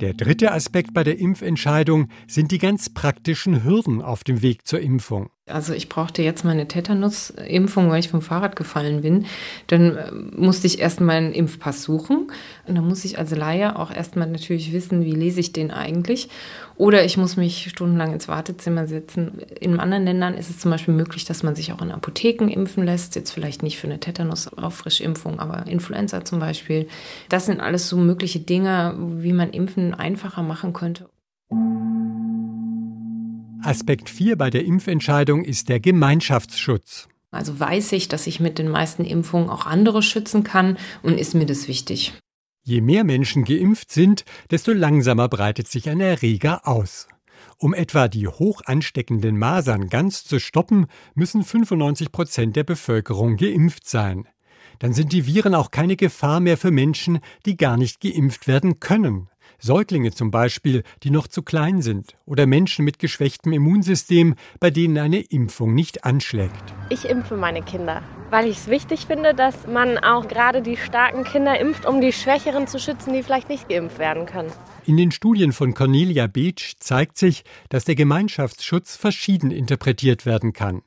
Der 0.00 0.14
dritte 0.14 0.52
Aspekt 0.52 0.94
bei 0.94 1.02
der 1.02 1.18
Impfentscheidung 1.18 2.08
sind 2.28 2.52
die 2.52 2.58
ganz 2.58 2.88
praktischen 2.88 3.64
Hürden 3.64 4.00
auf 4.00 4.22
dem 4.22 4.42
Weg 4.42 4.64
zur 4.64 4.78
Impfung. 4.78 5.30
Also 5.50 5.72
ich 5.72 5.88
brauchte 5.88 6.22
jetzt 6.22 6.44
meine 6.44 6.68
Tetanus-Impfung, 6.68 7.90
weil 7.90 8.00
ich 8.00 8.08
vom 8.08 8.22
Fahrrad 8.22 8.56
gefallen 8.56 9.02
bin. 9.02 9.26
Dann 9.66 9.96
äh, 9.96 10.12
musste 10.36 10.66
ich 10.66 10.78
erst 10.78 11.00
meinen 11.00 11.32
Impfpass 11.32 11.82
suchen. 11.82 12.30
Und 12.66 12.74
dann 12.74 12.86
muss 12.86 13.04
ich 13.04 13.18
als 13.18 13.34
Laie 13.34 13.76
auch 13.78 13.90
erstmal 13.90 14.28
natürlich 14.28 14.72
wissen, 14.72 15.04
wie 15.04 15.12
lese 15.12 15.40
ich 15.40 15.52
den 15.52 15.70
eigentlich. 15.70 16.28
Oder 16.76 17.04
ich 17.04 17.16
muss 17.16 17.36
mich 17.36 17.68
stundenlang 17.70 18.12
ins 18.12 18.28
Wartezimmer 18.28 18.86
setzen. 18.86 19.40
In 19.60 19.80
anderen 19.80 20.04
Ländern 20.04 20.34
ist 20.34 20.50
es 20.50 20.58
zum 20.58 20.70
Beispiel 20.70 20.94
möglich, 20.94 21.24
dass 21.24 21.42
man 21.42 21.56
sich 21.56 21.72
auch 21.72 21.82
in 21.82 21.90
Apotheken 21.90 22.48
impfen 22.48 22.84
lässt. 22.84 23.16
Jetzt 23.16 23.32
vielleicht 23.32 23.62
nicht 23.62 23.78
für 23.78 23.88
eine 23.88 24.00
Tetanus-Auffrischimpfung, 24.00 25.40
aber 25.40 25.66
Influenza 25.66 26.24
zum 26.24 26.38
Beispiel. 26.38 26.88
Das 27.28 27.46
sind 27.46 27.60
alles 27.60 27.88
so 27.88 27.96
mögliche 27.96 28.40
Dinge, 28.40 28.94
wie 28.98 29.32
man 29.32 29.50
Impfen 29.50 29.94
einfacher 29.94 30.42
machen 30.42 30.72
könnte. 30.72 31.08
Aspekt 33.68 34.08
4 34.08 34.38
bei 34.38 34.48
der 34.48 34.64
Impfentscheidung 34.64 35.44
ist 35.44 35.68
der 35.68 35.78
Gemeinschaftsschutz. 35.78 37.06
Also 37.30 37.60
weiß 37.60 37.92
ich, 37.92 38.08
dass 38.08 38.26
ich 38.26 38.40
mit 38.40 38.58
den 38.58 38.70
meisten 38.70 39.04
Impfungen 39.04 39.50
auch 39.50 39.66
andere 39.66 40.02
schützen 40.02 40.42
kann 40.42 40.78
und 41.02 41.20
ist 41.20 41.34
mir 41.34 41.44
das 41.44 41.68
wichtig. 41.68 42.14
Je 42.64 42.80
mehr 42.80 43.04
Menschen 43.04 43.44
geimpft 43.44 43.92
sind, 43.92 44.24
desto 44.50 44.72
langsamer 44.72 45.28
breitet 45.28 45.68
sich 45.68 45.90
ein 45.90 46.00
Erreger 46.00 46.66
aus. 46.66 47.08
Um 47.58 47.74
etwa 47.74 48.08
die 48.08 48.26
hoch 48.26 48.62
ansteckenden 48.64 49.38
Masern 49.38 49.90
ganz 49.90 50.24
zu 50.24 50.40
stoppen, 50.40 50.86
müssen 51.14 51.44
95 51.44 52.10
Prozent 52.10 52.56
der 52.56 52.64
Bevölkerung 52.64 53.36
geimpft 53.36 53.86
sein. 53.86 54.26
Dann 54.78 54.94
sind 54.94 55.12
die 55.12 55.26
Viren 55.26 55.54
auch 55.54 55.70
keine 55.70 55.96
Gefahr 55.96 56.40
mehr 56.40 56.56
für 56.56 56.70
Menschen, 56.70 57.18
die 57.44 57.58
gar 57.58 57.76
nicht 57.76 58.00
geimpft 58.00 58.48
werden 58.48 58.80
können. 58.80 59.28
Säuglinge 59.60 60.12
zum 60.12 60.30
Beispiel, 60.30 60.84
die 61.02 61.10
noch 61.10 61.26
zu 61.26 61.42
klein 61.42 61.82
sind, 61.82 62.16
oder 62.26 62.46
Menschen 62.46 62.84
mit 62.84 62.98
geschwächtem 62.98 63.52
Immunsystem, 63.52 64.36
bei 64.60 64.70
denen 64.70 64.98
eine 64.98 65.20
Impfung 65.20 65.74
nicht 65.74 66.04
anschlägt. 66.04 66.52
Ich 66.90 67.04
impfe 67.04 67.36
meine 67.36 67.62
Kinder, 67.62 68.02
weil 68.30 68.46
ich 68.46 68.58
es 68.58 68.68
wichtig 68.68 69.06
finde, 69.06 69.34
dass 69.34 69.66
man 69.66 69.98
auch 69.98 70.28
gerade 70.28 70.62
die 70.62 70.76
starken 70.76 71.24
Kinder 71.24 71.58
impft, 71.58 71.86
um 71.86 72.00
die 72.00 72.12
Schwächeren 72.12 72.66
zu 72.66 72.78
schützen, 72.78 73.12
die 73.12 73.22
vielleicht 73.22 73.48
nicht 73.48 73.68
geimpft 73.68 73.98
werden 73.98 74.26
können. 74.26 74.52
In 74.86 74.96
den 74.96 75.10
Studien 75.10 75.52
von 75.52 75.74
Cornelia 75.74 76.28
Beach 76.28 76.76
zeigt 76.78 77.18
sich, 77.18 77.44
dass 77.68 77.84
der 77.84 77.96
Gemeinschaftsschutz 77.96 78.96
verschieden 78.96 79.50
interpretiert 79.50 80.24
werden 80.24 80.52
kann. 80.52 80.82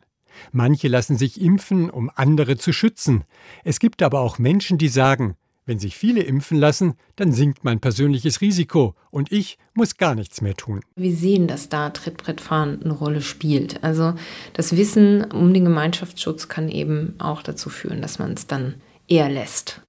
Manche 0.51 0.88
lassen 0.88 1.18
sich 1.18 1.42
impfen, 1.42 1.90
um 1.90 2.10
andere 2.16 2.58
zu 2.58 2.74
schützen. 2.74 3.25
Es 3.63 3.80
gibt 3.80 4.01
aber 4.01 4.22
auch 4.22 4.40
Menschen, 4.40 4.78
die 4.78 4.88
sagen, 4.88 5.36
wenn 5.72 5.80
sich 5.80 5.96
viele 5.96 6.22
impfen 6.22 6.58
lassen, 6.58 6.96
dann 7.16 7.32
sinkt 7.32 7.63
mein 7.63 7.80
persönliches 7.80 8.42
Risiko 8.42 8.94
und 9.10 9.32
ich 9.32 9.58
muss 9.74 9.96
gar 9.96 10.16
nichts 10.16 10.42
mehr 10.42 10.54
tun. 10.54 10.82
Wir 10.98 11.16
sehen, 11.16 11.48
dass 11.48 11.70
da 11.70 11.92
Trittbrettfahren 11.92 12.84
eine 12.84 12.92
Rolle 12.92 13.22
spielt. 13.22 13.82
Also 13.82 14.13
das 14.51 14.75
Wissen 14.75 15.24
um 15.32 15.54
den 15.54 15.63
Gemeinschaftsschutz 15.63 16.50
kann 16.50 16.68
eben 16.68 17.16
auch 17.20 17.42
dazu 17.42 17.70
führen, 17.70 18.01
dass 18.01 18.20
man 18.20 18.34
es 18.34 18.48
dann 18.48 18.74
eher 19.08 19.30
lässt. 19.30 19.82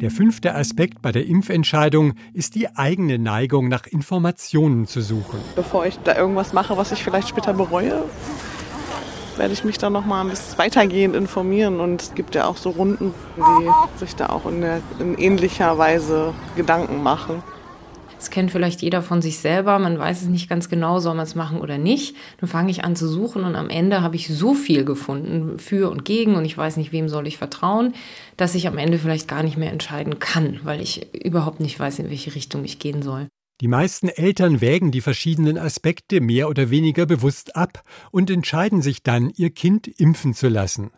Der 0.00 0.10
fünfte 0.10 0.54
Aspekt 0.54 1.02
bei 1.02 1.12
der 1.12 1.26
Impfentscheidung 1.26 2.14
ist 2.32 2.54
die 2.54 2.74
eigene 2.76 3.18
Neigung 3.18 3.68
nach 3.68 3.86
Informationen 3.86 4.86
zu 4.86 5.02
suchen. 5.02 5.38
Bevor 5.54 5.84
ich 5.84 5.98
da 5.98 6.16
irgendwas 6.16 6.54
mache, 6.54 6.78
was 6.78 6.92
ich 6.92 7.04
vielleicht 7.04 7.28
später 7.28 7.52
bereue, 7.52 8.04
werde 9.38 9.54
ich 9.54 9.64
mich 9.64 9.78
dann 9.78 9.92
noch 9.92 10.04
mal 10.04 10.22
ein 10.22 10.30
bisschen 10.30 10.58
weitergehend 10.58 11.16
informieren. 11.16 11.80
Und 11.80 12.02
es 12.02 12.14
gibt 12.14 12.34
ja 12.34 12.46
auch 12.46 12.56
so 12.56 12.70
Runden, 12.70 13.14
die 13.36 13.98
sich 13.98 14.14
da 14.16 14.28
auch 14.28 14.46
in, 14.46 14.60
der, 14.60 14.80
in 14.98 15.16
ähnlicher 15.16 15.78
Weise 15.78 16.34
Gedanken 16.56 17.02
machen. 17.02 17.42
Das 18.18 18.30
kennt 18.30 18.50
vielleicht 18.50 18.82
jeder 18.82 19.00
von 19.00 19.22
sich 19.22 19.38
selber. 19.38 19.78
Man 19.78 19.98
weiß 19.98 20.22
es 20.22 20.28
nicht 20.28 20.48
ganz 20.48 20.68
genau, 20.68 20.98
soll 20.98 21.14
man 21.14 21.24
es 21.24 21.36
machen 21.36 21.60
oder 21.60 21.78
nicht. 21.78 22.16
Dann 22.40 22.48
fange 22.48 22.70
ich 22.70 22.82
an 22.82 22.96
zu 22.96 23.06
suchen 23.08 23.44
und 23.44 23.54
am 23.54 23.70
Ende 23.70 24.02
habe 24.02 24.16
ich 24.16 24.26
so 24.26 24.54
viel 24.54 24.84
gefunden 24.84 25.58
für 25.60 25.88
und 25.88 26.04
gegen 26.04 26.34
und 26.34 26.44
ich 26.44 26.58
weiß 26.58 26.78
nicht, 26.78 26.90
wem 26.90 27.08
soll 27.08 27.28
ich 27.28 27.38
vertrauen, 27.38 27.94
dass 28.36 28.56
ich 28.56 28.66
am 28.66 28.76
Ende 28.76 28.98
vielleicht 28.98 29.28
gar 29.28 29.44
nicht 29.44 29.56
mehr 29.56 29.70
entscheiden 29.70 30.18
kann, 30.18 30.58
weil 30.64 30.80
ich 30.80 31.14
überhaupt 31.14 31.60
nicht 31.60 31.78
weiß, 31.78 32.00
in 32.00 32.10
welche 32.10 32.34
Richtung 32.34 32.64
ich 32.64 32.80
gehen 32.80 33.02
soll. 33.02 33.28
Die 33.60 33.68
meisten 33.68 34.08
Eltern 34.08 34.60
wägen 34.60 34.92
die 34.92 35.00
verschiedenen 35.00 35.58
Aspekte 35.58 36.20
mehr 36.20 36.48
oder 36.48 36.70
weniger 36.70 37.06
bewusst 37.06 37.56
ab 37.56 37.82
und 38.12 38.30
entscheiden 38.30 38.82
sich 38.82 39.02
dann, 39.02 39.32
ihr 39.34 39.50
Kind 39.50 39.88
impfen 39.88 40.32
zu 40.32 40.48
lassen. 40.48 40.92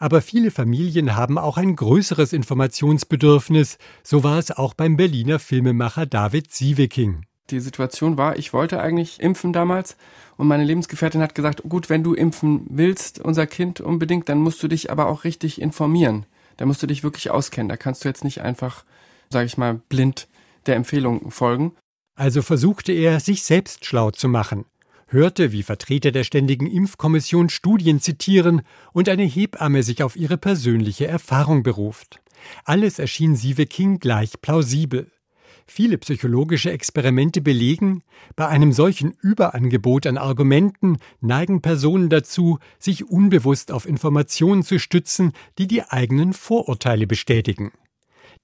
Aber 0.00 0.20
viele 0.20 0.50
Familien 0.50 1.14
haben 1.14 1.38
auch 1.38 1.56
ein 1.56 1.76
größeres 1.76 2.32
Informationsbedürfnis, 2.32 3.78
so 4.02 4.24
war 4.24 4.38
es 4.38 4.50
auch 4.50 4.74
beim 4.74 4.96
Berliner 4.96 5.38
Filmemacher 5.38 6.06
David 6.06 6.52
Sieveking. 6.52 7.24
Die 7.50 7.60
Situation 7.60 8.16
war, 8.16 8.36
ich 8.36 8.52
wollte 8.52 8.80
eigentlich 8.80 9.20
impfen 9.20 9.52
damals 9.52 9.96
und 10.36 10.48
meine 10.48 10.64
Lebensgefährtin 10.64 11.20
hat 11.20 11.36
gesagt, 11.36 11.62
gut, 11.68 11.88
wenn 11.88 12.02
du 12.02 12.14
impfen 12.14 12.66
willst, 12.68 13.20
unser 13.20 13.46
Kind 13.46 13.80
unbedingt, 13.80 14.28
dann 14.28 14.38
musst 14.38 14.62
du 14.62 14.66
dich 14.66 14.90
aber 14.90 15.06
auch 15.06 15.22
richtig 15.22 15.60
informieren. 15.60 16.26
Da 16.56 16.66
musst 16.66 16.82
du 16.82 16.86
dich 16.86 17.04
wirklich 17.04 17.30
auskennen. 17.30 17.68
Da 17.68 17.76
kannst 17.76 18.04
du 18.04 18.08
jetzt 18.08 18.24
nicht 18.24 18.40
einfach, 18.40 18.84
sage 19.30 19.46
ich 19.46 19.56
mal, 19.56 19.80
blind 19.88 20.28
der 20.66 20.76
Empfehlung 20.76 21.30
folgen. 21.30 21.72
Also 22.14 22.42
versuchte 22.42 22.92
er, 22.92 23.20
sich 23.20 23.42
selbst 23.42 23.86
schlau 23.86 24.10
zu 24.10 24.28
machen, 24.28 24.66
hörte, 25.06 25.52
wie 25.52 25.62
Vertreter 25.62 26.12
der 26.12 26.24
Ständigen 26.24 26.66
Impfkommission 26.66 27.48
Studien 27.48 28.00
zitieren 28.00 28.62
und 28.92 29.08
eine 29.08 29.24
Hebamme 29.24 29.82
sich 29.82 30.02
auf 30.02 30.16
ihre 30.16 30.36
persönliche 30.36 31.06
Erfahrung 31.06 31.62
beruft. 31.62 32.20
Alles 32.64 32.98
erschien 32.98 33.36
Sieve 33.36 33.66
King 33.66 33.98
gleich 33.98 34.40
plausibel. 34.40 35.10
Viele 35.66 35.96
psychologische 35.98 36.72
Experimente 36.72 37.40
belegen, 37.40 38.02
bei 38.36 38.48
einem 38.48 38.72
solchen 38.72 39.12
Überangebot 39.22 40.06
an 40.06 40.18
Argumenten 40.18 40.98
neigen 41.20 41.62
Personen 41.62 42.10
dazu, 42.10 42.58
sich 42.78 43.08
unbewusst 43.08 43.70
auf 43.70 43.86
Informationen 43.86 44.64
zu 44.64 44.78
stützen, 44.78 45.32
die 45.58 45.68
die 45.68 45.84
eigenen 45.84 46.32
Vorurteile 46.32 47.06
bestätigen. 47.06 47.72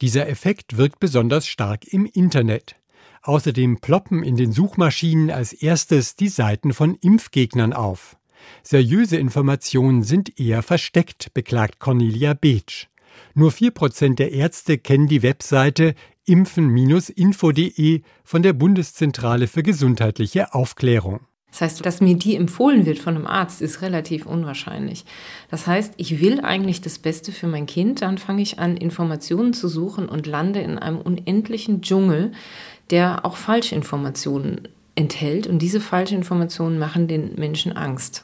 Dieser 0.01 0.29
Effekt 0.29 0.77
wirkt 0.77 1.01
besonders 1.01 1.47
stark 1.49 1.85
im 1.89 2.07
Internet. 2.07 2.77
Außerdem 3.23 3.79
ploppen 3.81 4.23
in 4.23 4.37
den 4.37 4.53
Suchmaschinen 4.53 5.31
als 5.31 5.53
erstes 5.53 6.17
die 6.17 6.29
Seiten 6.29 6.73
von 6.73 6.95
Impfgegnern 6.95 7.73
auf. 7.73 8.17
Seriöse 8.63 9.17
Informationen 9.17 10.03
sind 10.03 10.39
eher 10.39 10.63
versteckt, 10.63 11.35
beklagt 11.35 11.79
Cornelia 11.81 12.35
Beetsch. 12.35 12.87
Nur 13.35 13.53
vier 13.53 13.73
Prozent 13.73 14.19
der 14.19 14.33
Ärzte 14.33 14.79
kennen 14.79 15.09
die 15.09 15.23
Webseite 15.23 15.95
impfen-info.de 16.27 18.03
von 18.23 18.43
der 18.43 18.53
Bundeszentrale 18.53 19.47
für 19.47 19.63
gesundheitliche 19.63 20.55
Aufklärung. 20.55 21.21
Das 21.51 21.63
heißt, 21.63 21.87
dass 21.87 22.03
mir 22.03 22.15
die 22.15 22.37
empfohlen 22.37 22.85
wird 22.85 22.99
von 22.99 23.17
einem 23.17 23.27
Arzt, 23.27 23.63
ist 23.63 23.81
relativ 23.81 24.27
unwahrscheinlich. 24.27 25.07
Das 25.51 25.67
heißt, 25.67 25.95
ich 25.97 26.21
will 26.21 26.41
eigentlich 26.41 26.83
das 26.83 26.99
Beste 26.99 27.33
für 27.33 27.47
mein 27.47 27.65
Kind, 27.65 28.03
dann 28.03 28.19
fange 28.19 28.43
ich 28.43 28.59
an, 28.59 28.77
Informationen 28.77 29.55
zu 29.55 29.67
suchen 29.67 30.11
und 30.11 30.27
lande 30.27 30.61
in 30.61 30.79
einem 30.79 30.99
unendlichen 30.99 31.81
Dschungel, 31.81 32.33
der 32.91 33.25
auch 33.25 33.37
Falschinformationen 33.37 34.69
enthält. 34.95 35.47
Und 35.47 35.61
diese 35.61 35.81
Falschinformationen 35.81 36.79
machen 36.79 37.09
den 37.09 37.35
Menschen 37.37 37.73
Angst. 37.73 38.23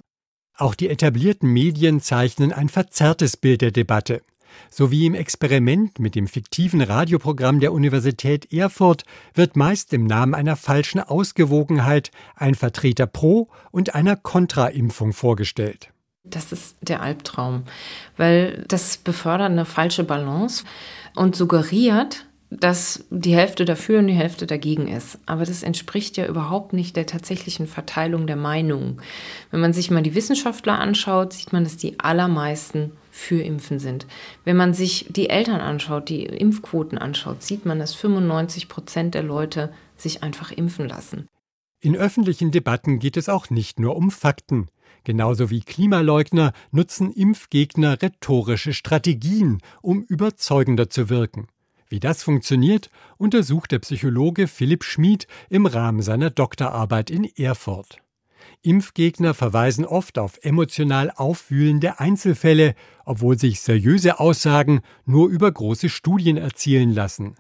Auch 0.57 0.75
die 0.75 0.89
etablierten 0.89 1.53
Medien 1.53 2.01
zeichnen 2.01 2.53
ein 2.53 2.69
verzerrtes 2.69 3.37
Bild 3.37 3.61
der 3.61 3.73
Debatte. 3.73 4.23
So 4.71 4.91
wie 4.91 5.07
im 5.07 5.15
Experiment 5.15 5.99
mit 5.99 6.15
dem 6.15 6.29
fiktiven 6.29 6.81
Radioprogramm 6.81 7.61
der 7.61 7.73
Universität 7.73 8.53
Erfurt 8.53 9.05
wird 9.35 9.57
meist 9.57 9.93
im 9.93 10.07
Namen 10.07 10.35
einer 10.35 10.57
falschen 10.57 11.01
Ausgewogenheit 11.01 12.11
ein 12.37 12.55
Vertreter 12.55 13.07
pro 13.07 13.49
und 13.73 13.95
einer 13.95 14.17
Kontraimpfung 14.17 15.13
vorgestellt. 15.13 15.91
Das 16.25 16.53
ist 16.53 16.77
der 16.81 17.03
Albtraum, 17.03 17.65
weil 18.17 18.65
das 18.69 18.97
befördert 18.97 19.51
eine 19.51 19.67
falsche 19.67 20.05
Balance 20.05 20.65
und 21.15 21.37
suggeriert, 21.37 22.27
dass 22.51 23.05
die 23.11 23.35
Hälfte 23.35 23.65
dafür 23.65 23.99
und 23.99 24.07
die 24.07 24.15
Hälfte 24.15 24.47
dagegen 24.47 24.87
ist. 24.87 25.19
Aber 25.27 25.45
das 25.45 25.63
entspricht 25.63 26.17
ja 26.17 26.27
überhaupt 26.27 26.73
nicht 26.73 26.97
der 26.97 27.07
tatsächlichen 27.07 27.67
Verteilung 27.67 28.27
der 28.27 28.37
Meinungen. 28.37 29.01
Wenn 29.51 29.61
man 29.61 29.73
sich 29.73 29.91
mal 29.91 30.03
die 30.03 30.15
Wissenschaftler 30.15 30.79
anschaut, 30.79 31.33
sieht 31.33 31.53
man, 31.53 31.65
dass 31.65 31.77
die 31.77 31.99
allermeisten 32.01 32.93
für 33.11 33.41
Impfen 33.41 33.79
sind. 33.79 34.07
Wenn 34.45 34.57
man 34.57 34.75
sich 34.75 35.07
die 35.09 35.31
Eltern 35.31 35.61
anschaut, 35.61 36.09
die 36.09 36.25
Impfquoten 36.25 36.99
anschaut, 36.99 37.43
sieht 37.43 37.65
man, 37.65 37.79
dass 37.79 37.95
95 37.95 38.69
Prozent 38.69 39.15
der 39.15 39.23
Leute 39.23 39.73
sich 39.97 40.23
einfach 40.23 40.51
impfen 40.51 40.89
lassen. 40.89 41.29
In 41.81 41.97
öffentlichen 41.97 42.51
Debatten 42.51 42.99
geht 42.99 43.17
es 43.17 43.29
auch 43.29 43.51
nicht 43.51 43.79
nur 43.79 43.97
um 43.97 44.11
Fakten. 44.11 44.69
Genauso 45.05 45.51
wie 45.51 45.61
Klimaleugner 45.61 46.53
nutzen 46.71 47.13
Impfgegner 47.13 48.01
rhetorische 48.01 48.73
Strategien, 48.73 49.61
um 49.83 50.03
überzeugender 50.03 50.89
zu 50.89 51.11
wirken. 51.11 51.47
Wie 51.95 52.01
das 52.01 52.25
funktioniert, 52.25 52.91
untersucht 53.19 53.71
der 53.71 53.79
Psychologe 53.79 54.49
Philipp 54.49 54.83
Schmid 54.83 55.29
im 55.49 55.65
Rahmen 55.65 56.03
seiner 56.03 56.29
Doktorarbeit 56.29 57.09
in 57.09 57.23
Erfurt. 57.37 57.99
Impfgegner 58.63 59.33
verweisen 59.33 59.85
oft 59.85 60.19
auf 60.19 60.41
emotional 60.43 61.13
aufwühlende 61.13 62.01
Einzelfälle, 62.01 62.75
obwohl 63.05 63.39
sich 63.39 63.61
seriöse 63.61 64.19
Aussagen 64.19 64.81
nur 65.07 65.29
über 65.29 65.53
große 65.53 65.89
Studien 65.89 66.37
erzielen 66.37 66.93
lassen. 66.93 67.37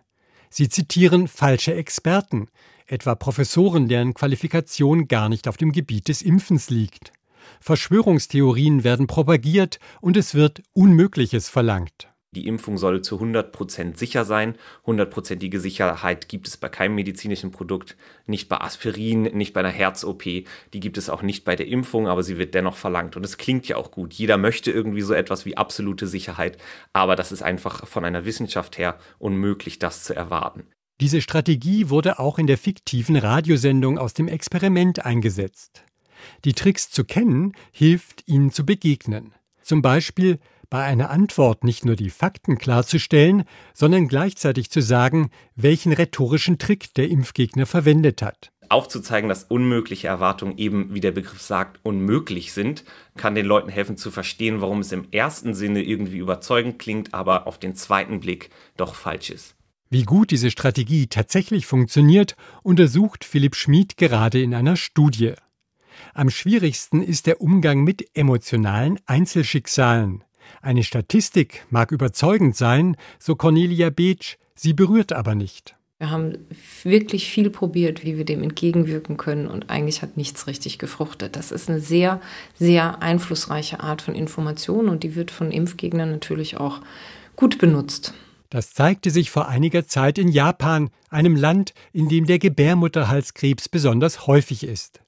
Sie 0.50 0.68
zitieren 0.68 1.26
falsche 1.26 1.74
Experten, 1.74 2.46
etwa 2.86 3.16
Professoren, 3.16 3.88
deren 3.88 4.14
Qualifikation 4.14 5.08
gar 5.08 5.28
nicht 5.28 5.48
auf 5.48 5.56
dem 5.56 5.72
Gebiet 5.72 6.06
des 6.06 6.22
Impfens 6.22 6.70
liegt. 6.70 7.12
Verschwörungstheorien 7.58 8.84
werden 8.84 9.08
propagiert 9.08 9.80
und 10.00 10.16
es 10.16 10.32
wird 10.36 10.62
Unmögliches 10.74 11.48
verlangt. 11.48 12.13
Die 12.34 12.48
Impfung 12.48 12.78
soll 12.78 13.02
zu 13.02 13.20
100% 13.20 13.96
sicher 13.96 14.24
sein. 14.24 14.56
Hundertprozentige 14.84 15.60
Sicherheit 15.60 16.28
gibt 16.28 16.48
es 16.48 16.56
bei 16.56 16.68
keinem 16.68 16.96
medizinischen 16.96 17.52
Produkt, 17.52 17.96
nicht 18.26 18.48
bei 18.48 18.60
Aspirin, 18.60 19.22
nicht 19.22 19.52
bei 19.52 19.60
einer 19.60 19.68
Herz-OP. 19.68 20.24
Die 20.24 20.80
gibt 20.80 20.98
es 20.98 21.08
auch 21.08 21.22
nicht 21.22 21.44
bei 21.44 21.54
der 21.54 21.68
Impfung, 21.68 22.08
aber 22.08 22.24
sie 22.24 22.36
wird 22.36 22.54
dennoch 22.54 22.76
verlangt. 22.76 23.16
Und 23.16 23.24
es 23.24 23.38
klingt 23.38 23.68
ja 23.68 23.76
auch 23.76 23.92
gut. 23.92 24.14
Jeder 24.14 24.36
möchte 24.36 24.72
irgendwie 24.72 25.02
so 25.02 25.14
etwas 25.14 25.46
wie 25.46 25.56
absolute 25.56 26.08
Sicherheit, 26.08 26.58
aber 26.92 27.14
das 27.14 27.30
ist 27.30 27.42
einfach 27.42 27.86
von 27.86 28.04
einer 28.04 28.24
Wissenschaft 28.24 28.78
her 28.78 28.98
unmöglich, 29.18 29.78
das 29.78 30.02
zu 30.02 30.14
erwarten. 30.14 30.64
Diese 31.00 31.20
Strategie 31.20 31.88
wurde 31.88 32.18
auch 32.18 32.38
in 32.38 32.48
der 32.48 32.58
fiktiven 32.58 33.16
Radiosendung 33.16 33.98
aus 33.98 34.14
dem 34.14 34.26
Experiment 34.26 35.04
eingesetzt. 35.04 35.84
Die 36.44 36.52
Tricks 36.52 36.90
zu 36.90 37.04
kennen 37.04 37.52
hilft, 37.70 38.26
ihnen 38.26 38.50
zu 38.50 38.66
begegnen. 38.66 39.34
Zum 39.62 39.82
Beispiel 39.82 40.38
bei 40.70 40.82
einer 40.84 41.10
Antwort 41.10 41.64
nicht 41.64 41.84
nur 41.84 41.96
die 41.96 42.10
Fakten 42.10 42.58
klarzustellen, 42.58 43.44
sondern 43.72 44.08
gleichzeitig 44.08 44.70
zu 44.70 44.80
sagen, 44.82 45.30
welchen 45.54 45.92
rhetorischen 45.92 46.58
Trick 46.58 46.94
der 46.94 47.08
Impfgegner 47.08 47.66
verwendet 47.66 48.22
hat. 48.22 48.50
Aufzuzeigen, 48.68 49.28
dass 49.28 49.44
unmögliche 49.44 50.08
Erwartungen 50.08 50.58
eben, 50.58 50.94
wie 50.94 51.00
der 51.00 51.12
Begriff 51.12 51.40
sagt, 51.40 51.80
unmöglich 51.82 52.52
sind, 52.52 52.84
kann 53.16 53.34
den 53.34 53.46
Leuten 53.46 53.68
helfen 53.68 53.96
zu 53.96 54.10
verstehen, 54.10 54.60
warum 54.60 54.80
es 54.80 54.92
im 54.92 55.06
ersten 55.10 55.54
Sinne 55.54 55.82
irgendwie 55.82 56.18
überzeugend 56.18 56.78
klingt, 56.78 57.14
aber 57.14 57.46
auf 57.46 57.58
den 57.58 57.74
zweiten 57.74 58.20
Blick 58.20 58.50
doch 58.76 58.94
falsch 58.94 59.30
ist. 59.30 59.54
Wie 59.90 60.02
gut 60.02 60.30
diese 60.30 60.50
Strategie 60.50 61.06
tatsächlich 61.06 61.66
funktioniert, 61.66 62.36
untersucht 62.62 63.24
Philipp 63.24 63.54
Schmid 63.54 63.96
gerade 63.96 64.42
in 64.42 64.54
einer 64.54 64.76
Studie. 64.76 65.34
Am 66.14 66.30
schwierigsten 66.30 67.02
ist 67.02 67.26
der 67.26 67.40
Umgang 67.40 67.84
mit 67.84 68.16
emotionalen 68.16 68.98
Einzelschicksalen. 69.06 70.23
Eine 70.62 70.82
Statistik 70.82 71.66
mag 71.70 71.92
überzeugend 71.92 72.56
sein, 72.56 72.96
so 73.18 73.36
Cornelia 73.36 73.90
Beetsch, 73.90 74.36
sie 74.54 74.72
berührt 74.72 75.12
aber 75.12 75.34
nicht. 75.34 75.74
Wir 75.98 76.10
haben 76.10 76.38
wirklich 76.82 77.30
viel 77.30 77.50
probiert, 77.50 78.04
wie 78.04 78.18
wir 78.18 78.24
dem 78.24 78.42
entgegenwirken 78.42 79.16
können 79.16 79.46
und 79.46 79.70
eigentlich 79.70 80.02
hat 80.02 80.16
nichts 80.16 80.46
richtig 80.46 80.78
gefruchtet. 80.78 81.36
Das 81.36 81.52
ist 81.52 81.70
eine 81.70 81.80
sehr, 81.80 82.20
sehr 82.58 83.00
einflussreiche 83.00 83.80
Art 83.80 84.02
von 84.02 84.14
Information 84.14 84.88
und 84.88 85.02
die 85.02 85.14
wird 85.14 85.30
von 85.30 85.50
Impfgegnern 85.50 86.10
natürlich 86.10 86.58
auch 86.58 86.80
gut 87.36 87.58
benutzt. 87.58 88.12
Das 88.50 88.72
zeigte 88.72 89.10
sich 89.10 89.30
vor 89.30 89.48
einiger 89.48 89.86
Zeit 89.86 90.18
in 90.18 90.28
Japan, 90.28 90.90
einem 91.10 91.36
Land, 91.36 91.74
in 91.92 92.08
dem 92.08 92.26
der 92.26 92.38
Gebärmutterhalskrebs 92.38 93.68
besonders 93.68 94.26
häufig 94.26 94.64
ist. 94.64 95.00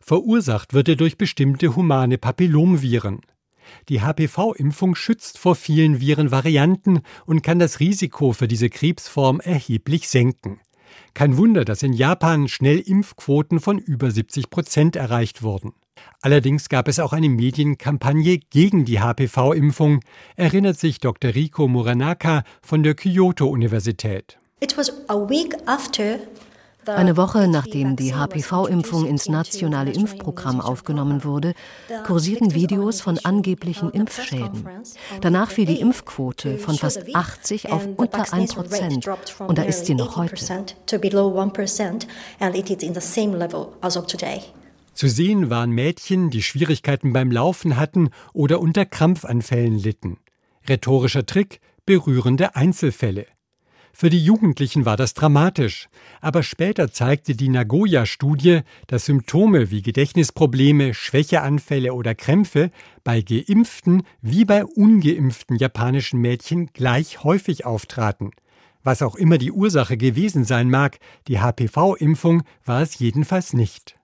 Verursacht 0.00 0.74
wird 0.74 0.88
er 0.88 0.96
durch 0.96 1.16
bestimmte 1.16 1.76
humane 1.76 2.18
Papillomviren. 2.18 3.20
Die 3.88 4.00
HPV-Impfung 4.00 4.94
schützt 4.94 5.38
vor 5.38 5.54
vielen 5.54 6.00
Virenvarianten 6.00 7.00
und 7.26 7.42
kann 7.42 7.58
das 7.58 7.80
Risiko 7.80 8.32
für 8.32 8.48
diese 8.48 8.70
Krebsform 8.70 9.40
erheblich 9.40 10.08
senken. 10.08 10.60
Kein 11.14 11.36
Wunder, 11.36 11.64
dass 11.64 11.82
in 11.82 11.92
Japan 11.92 12.48
schnell 12.48 12.78
Impfquoten 12.78 13.60
von 13.60 13.78
über 13.78 14.10
70 14.10 14.50
Prozent 14.50 14.96
erreicht 14.96 15.42
wurden. 15.42 15.72
Allerdings 16.20 16.68
gab 16.68 16.88
es 16.88 17.00
auch 17.00 17.12
eine 17.12 17.28
Medienkampagne 17.28 18.38
gegen 18.38 18.84
die 18.84 19.00
HPV-Impfung, 19.00 20.00
erinnert 20.36 20.78
sich 20.78 21.00
Dr. 21.00 21.34
Riko 21.34 21.68
Muranaka 21.68 22.44
von 22.62 22.82
der 22.82 22.94
Kyoto-Universität. 22.94 24.38
It 24.60 24.76
was 24.76 24.92
a 25.08 25.16
week 25.16 25.54
after 25.66 26.20
Eine 26.86 27.16
Woche 27.16 27.46
nachdem 27.48 27.96
die 27.96 28.14
HPV-Impfung 28.14 29.06
ins 29.06 29.28
nationale 29.28 29.92
Impfprogramm 29.92 30.60
aufgenommen 30.60 31.24
wurde, 31.24 31.54
kursierten 32.04 32.54
Videos 32.54 33.00
von 33.00 33.18
angeblichen 33.18 33.90
Impfschäden. 33.90 34.68
Danach 35.20 35.50
fiel 35.50 35.66
die 35.66 35.80
Impfquote 35.80 36.58
von 36.58 36.76
fast 36.76 37.14
80 37.14 37.70
auf 37.70 37.86
unter 37.96 38.32
1 38.32 38.54
Prozent 38.54 39.08
und 39.38 39.58
da 39.58 39.62
ist 39.62 39.86
sie 39.86 39.94
noch 39.94 40.16
heute. 40.16 40.66
Zu 44.94 45.08
sehen 45.08 45.50
waren 45.50 45.70
Mädchen, 45.70 46.30
die 46.30 46.42
Schwierigkeiten 46.42 47.12
beim 47.12 47.30
Laufen 47.30 47.76
hatten 47.76 48.10
oder 48.32 48.60
unter 48.60 48.84
Krampfanfällen 48.84 49.78
litten. 49.78 50.18
Rhetorischer 50.68 51.26
Trick, 51.26 51.60
berührende 51.86 52.54
Einzelfälle. 52.56 53.26
Für 53.92 54.08
die 54.08 54.24
Jugendlichen 54.24 54.86
war 54.86 54.96
das 54.96 55.12
dramatisch, 55.14 55.86
aber 56.20 56.42
später 56.42 56.90
zeigte 56.90 57.36
die 57.36 57.50
Nagoya-Studie, 57.50 58.60
dass 58.86 59.04
Symptome 59.04 59.70
wie 59.70 59.82
Gedächtnisprobleme, 59.82 60.94
Schwächeanfälle 60.94 61.92
oder 61.92 62.14
Krämpfe 62.14 62.70
bei 63.04 63.20
geimpften 63.20 64.02
wie 64.22 64.44
bei 64.44 64.64
ungeimpften 64.64 65.56
japanischen 65.56 66.20
Mädchen 66.20 66.68
gleich 66.72 67.22
häufig 67.22 67.66
auftraten. 67.66 68.30
Was 68.82 69.02
auch 69.02 69.14
immer 69.14 69.38
die 69.38 69.52
Ursache 69.52 69.96
gewesen 69.96 70.44
sein 70.44 70.70
mag, 70.70 70.98
die 71.28 71.38
HPV-Impfung 71.38 72.42
war 72.64 72.82
es 72.82 72.98
jedenfalls 72.98 73.52
nicht. 73.52 73.94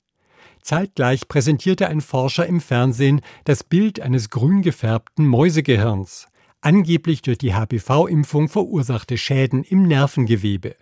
Zeitgleich 0.63 1.29
präsentierte 1.29 1.89
ein 1.89 2.03
Forscher 2.03 2.47
im 2.47 2.61
Fernsehen 2.61 3.23
das 3.45 3.65
Bild 3.65 4.01
eines 4.01 4.29
grün 4.29 4.61
gefärbten 4.63 5.27
Mäusegehirns 5.27 6.28
angeblich 6.61 7.23
durch 7.23 7.39
die 7.39 7.55
HPV-Impfung 7.55 8.49
verursachte 8.49 9.17
Schäden 9.17 9.65
im 9.65 9.85
Nervengewebe. 9.85 10.75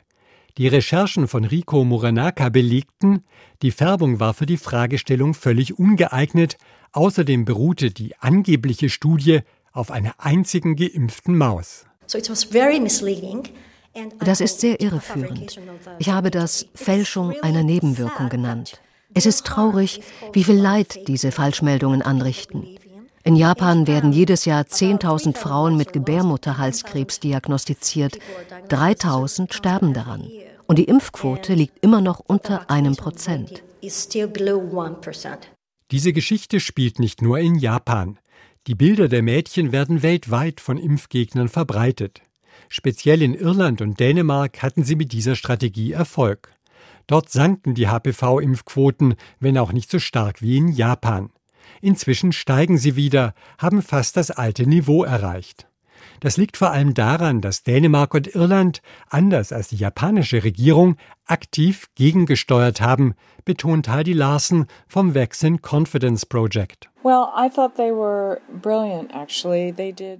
Die 0.58 0.68
Recherchen 0.68 1.28
von 1.28 1.44
Rico 1.44 1.84
Muranaka 1.84 2.48
belegten, 2.48 3.24
die 3.60 3.70
Färbung 3.70 4.20
war 4.20 4.32
für 4.32 4.46
die 4.46 4.56
Fragestellung 4.56 5.34
völlig 5.34 5.78
ungeeignet, 5.78 6.56
außerdem 6.92 7.44
beruhte 7.44 7.90
die 7.90 8.16
angebliche 8.16 8.88
Studie 8.88 9.40
auf 9.72 9.90
einer 9.90 10.14
einzigen 10.18 10.74
geimpften 10.76 11.36
Maus. 11.36 11.84
Das 14.20 14.40
ist 14.40 14.60
sehr 14.60 14.80
irreführend. 14.80 15.60
Ich 15.98 16.08
habe 16.08 16.30
das 16.30 16.66
Fälschung 16.74 17.34
einer 17.42 17.62
Nebenwirkung 17.62 18.30
genannt. 18.30 18.80
Es 19.14 19.26
ist 19.26 19.46
traurig, 19.46 20.00
wie 20.32 20.44
viel 20.44 20.56
Leid 20.56 21.06
diese 21.08 21.32
Falschmeldungen 21.32 22.02
anrichten. 22.02 22.78
In 23.26 23.34
Japan 23.34 23.88
werden 23.88 24.12
jedes 24.12 24.44
Jahr 24.44 24.62
10.000 24.62 25.36
Frauen 25.36 25.76
mit 25.76 25.92
Gebärmutterhalskrebs 25.92 27.18
diagnostiziert. 27.18 28.20
3.000 28.68 29.52
sterben 29.52 29.92
daran. 29.92 30.30
Und 30.68 30.78
die 30.78 30.84
Impfquote 30.84 31.54
liegt 31.54 31.84
immer 31.84 32.00
noch 32.00 32.20
unter 32.20 32.70
einem 32.70 32.94
Prozent. 32.94 33.64
Diese 35.90 36.12
Geschichte 36.12 36.60
spielt 36.60 37.00
nicht 37.00 37.20
nur 37.20 37.40
in 37.40 37.56
Japan. 37.56 38.20
Die 38.68 38.76
Bilder 38.76 39.08
der 39.08 39.22
Mädchen 39.22 39.72
werden 39.72 40.04
weltweit 40.04 40.60
von 40.60 40.78
Impfgegnern 40.78 41.48
verbreitet. 41.48 42.22
Speziell 42.68 43.22
in 43.22 43.34
Irland 43.34 43.80
und 43.80 43.98
Dänemark 43.98 44.62
hatten 44.62 44.84
sie 44.84 44.94
mit 44.94 45.10
dieser 45.10 45.34
Strategie 45.34 45.90
Erfolg. 45.90 46.52
Dort 47.08 47.30
sanken 47.30 47.74
die 47.74 47.88
HPV-Impfquoten, 47.88 49.16
wenn 49.40 49.58
auch 49.58 49.72
nicht 49.72 49.90
so 49.90 49.98
stark 49.98 50.42
wie 50.42 50.58
in 50.58 50.68
Japan. 50.68 51.30
Inzwischen 51.80 52.32
steigen 52.32 52.78
sie 52.78 52.96
wieder, 52.96 53.34
haben 53.58 53.82
fast 53.82 54.16
das 54.16 54.30
alte 54.30 54.66
Niveau 54.66 55.04
erreicht. 55.04 55.68
Das 56.26 56.36
liegt 56.36 56.56
vor 56.56 56.72
allem 56.72 56.92
daran, 56.92 57.40
dass 57.40 57.62
Dänemark 57.62 58.12
und 58.12 58.34
Irland, 58.34 58.82
anders 59.08 59.52
als 59.52 59.68
die 59.68 59.76
japanische 59.76 60.42
Regierung, 60.42 60.96
aktiv 61.24 61.86
gegengesteuert 61.94 62.80
haben, 62.80 63.14
betont 63.44 63.88
Heidi 63.88 64.12
Larsen 64.12 64.66
vom 64.88 65.14
Vaccine 65.14 65.58
Confidence 65.60 66.26
Project. 66.26 66.90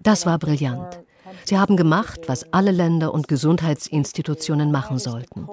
Das 0.04 0.26
war 0.26 0.38
brillant. 0.38 1.00
Sie 1.44 1.58
haben 1.58 1.76
gemacht, 1.76 2.20
was 2.28 2.52
alle 2.52 2.70
Länder 2.70 3.12
und 3.12 3.26
Gesundheitsinstitutionen 3.26 4.70
machen 4.70 5.00
sollten. 5.00 5.48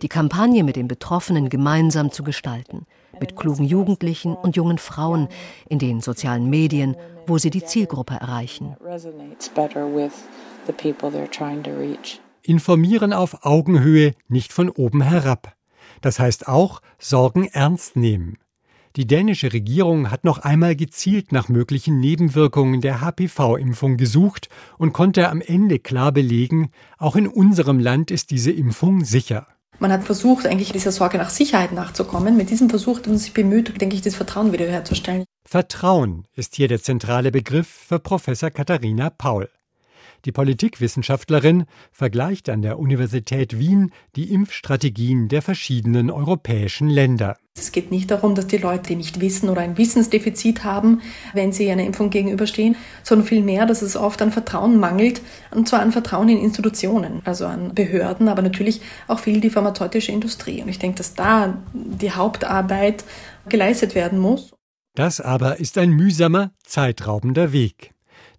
Die 0.00 0.08
Kampagne 0.08 0.62
mit 0.62 0.76
den 0.76 0.86
Betroffenen 0.86 1.48
gemeinsam 1.48 2.12
zu 2.12 2.22
gestalten 2.22 2.86
mit 3.20 3.34
klugen 3.34 3.64
Jugendlichen 3.64 4.34
und 4.34 4.54
jungen 4.54 4.78
Frauen 4.78 5.28
in 5.68 5.80
den 5.80 6.00
sozialen 6.00 6.48
Medien, 6.48 6.96
wo 7.28 7.38
sie 7.38 7.50
die 7.50 7.64
Zielgruppe 7.64 8.14
erreichen. 8.14 8.76
Informieren 12.42 13.12
auf 13.12 13.44
Augenhöhe, 13.44 14.14
nicht 14.28 14.52
von 14.52 14.70
oben 14.70 15.02
herab. 15.02 15.54
Das 16.00 16.18
heißt 16.18 16.48
auch 16.48 16.80
Sorgen 16.98 17.46
ernst 17.46 17.96
nehmen. 17.96 18.38
Die 18.96 19.06
dänische 19.06 19.52
Regierung 19.52 20.10
hat 20.10 20.24
noch 20.24 20.38
einmal 20.38 20.74
gezielt 20.74 21.30
nach 21.30 21.48
möglichen 21.48 22.00
Nebenwirkungen 22.00 22.80
der 22.80 23.00
HPV-Impfung 23.00 23.96
gesucht 23.96 24.48
und 24.76 24.92
konnte 24.92 25.28
am 25.28 25.40
Ende 25.40 25.78
klar 25.78 26.10
belegen, 26.10 26.70
auch 26.98 27.14
in 27.14 27.28
unserem 27.28 27.78
Land 27.78 28.10
ist 28.10 28.30
diese 28.30 28.50
Impfung 28.50 29.04
sicher. 29.04 29.46
Man 29.78 29.92
hat 29.92 30.02
versucht, 30.02 30.46
eigentlich 30.46 30.72
dieser 30.72 30.90
Sorge 30.90 31.18
nach 31.18 31.30
Sicherheit 31.30 31.72
nachzukommen. 31.72 32.36
Mit 32.36 32.50
diesem 32.50 32.68
Versuch 32.68 32.98
hat 32.98 33.06
man 33.06 33.18
sich 33.18 33.32
bemüht, 33.32 33.80
denke 33.80 33.94
ich, 33.94 34.02
das 34.02 34.16
Vertrauen 34.16 34.52
wiederherzustellen. 34.52 35.24
Vertrauen 35.50 36.26
ist 36.34 36.56
hier 36.56 36.68
der 36.68 36.82
zentrale 36.82 37.30
Begriff 37.30 37.68
für 37.68 37.98
Professor 37.98 38.50
Katharina 38.50 39.08
Paul. 39.08 39.48
Die 40.26 40.30
Politikwissenschaftlerin 40.30 41.64
vergleicht 41.90 42.50
an 42.50 42.60
der 42.60 42.78
Universität 42.78 43.58
Wien 43.58 43.90
die 44.14 44.30
Impfstrategien 44.30 45.28
der 45.28 45.40
verschiedenen 45.40 46.10
europäischen 46.10 46.90
Länder. 46.90 47.38
Es 47.56 47.72
geht 47.72 47.90
nicht 47.90 48.10
darum, 48.10 48.34
dass 48.34 48.46
die 48.46 48.58
Leute 48.58 48.94
nicht 48.94 49.22
wissen 49.22 49.48
oder 49.48 49.62
ein 49.62 49.78
Wissensdefizit 49.78 50.64
haben, 50.64 51.00
wenn 51.32 51.52
sie 51.52 51.70
einer 51.70 51.84
Impfung 51.84 52.10
gegenüberstehen, 52.10 52.76
sondern 53.02 53.26
vielmehr, 53.26 53.64
dass 53.64 53.80
es 53.80 53.96
oft 53.96 54.20
an 54.20 54.32
Vertrauen 54.32 54.78
mangelt, 54.78 55.22
und 55.50 55.66
zwar 55.66 55.80
an 55.80 55.92
Vertrauen 55.92 56.28
in 56.28 56.42
Institutionen, 56.42 57.22
also 57.24 57.46
an 57.46 57.74
Behörden, 57.74 58.28
aber 58.28 58.42
natürlich 58.42 58.82
auch 59.06 59.20
viel 59.20 59.40
die 59.40 59.48
pharmazeutische 59.48 60.12
Industrie. 60.12 60.60
Und 60.60 60.68
ich 60.68 60.78
denke, 60.78 60.98
dass 60.98 61.14
da 61.14 61.56
die 61.72 62.12
Hauptarbeit 62.12 63.02
geleistet 63.48 63.94
werden 63.94 64.18
muss. 64.18 64.52
Das 64.94 65.20
aber 65.20 65.58
ist 65.58 65.78
ein 65.78 65.90
mühsamer, 65.90 66.52
zeitraubender 66.64 67.52
Weg. 67.52 67.92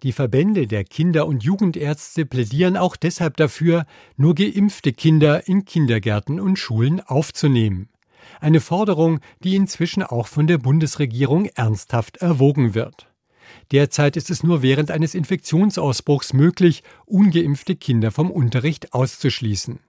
Die 0.04 0.12
Verbände 0.14 0.68
der 0.68 0.84
Kinder- 0.84 1.28
und 1.28 1.44
Jugendärzte 1.44 2.26
plädieren 2.26 2.78
auch 2.78 2.96
deshalb 2.96 3.38
dafür, 3.38 3.86
nur 4.16 4.36
geimpfte 4.36 4.94
Kinder 4.94 5.48
in 5.48 5.66
Kindergärten 5.66 6.40
und 6.40 6.58
Schulen 6.58 7.02
aufzunehmen. 7.02 7.90
Eine 8.40 8.62
Forderung, 8.62 9.20
die 9.44 9.56
inzwischen 9.56 10.04
auch 10.04 10.28
von 10.28 10.48
der 10.48 10.58
Bundesregierung 10.58 11.46
ernsthaft 11.48 12.18
erwogen 12.18 12.74
wird. 12.74 13.10
Derzeit 13.72 14.18
ist 14.18 14.30
es 14.30 14.44
nur 14.44 14.62
während 14.62 14.90
eines 14.90 15.14
Infektionsausbruchs 15.14 16.34
möglich, 16.34 16.84
ungeimpfte 17.06 17.76
Kinder 17.76 18.12
vom 18.12 18.32
Unterricht 18.32 18.94
auszuschließen. 18.94 19.80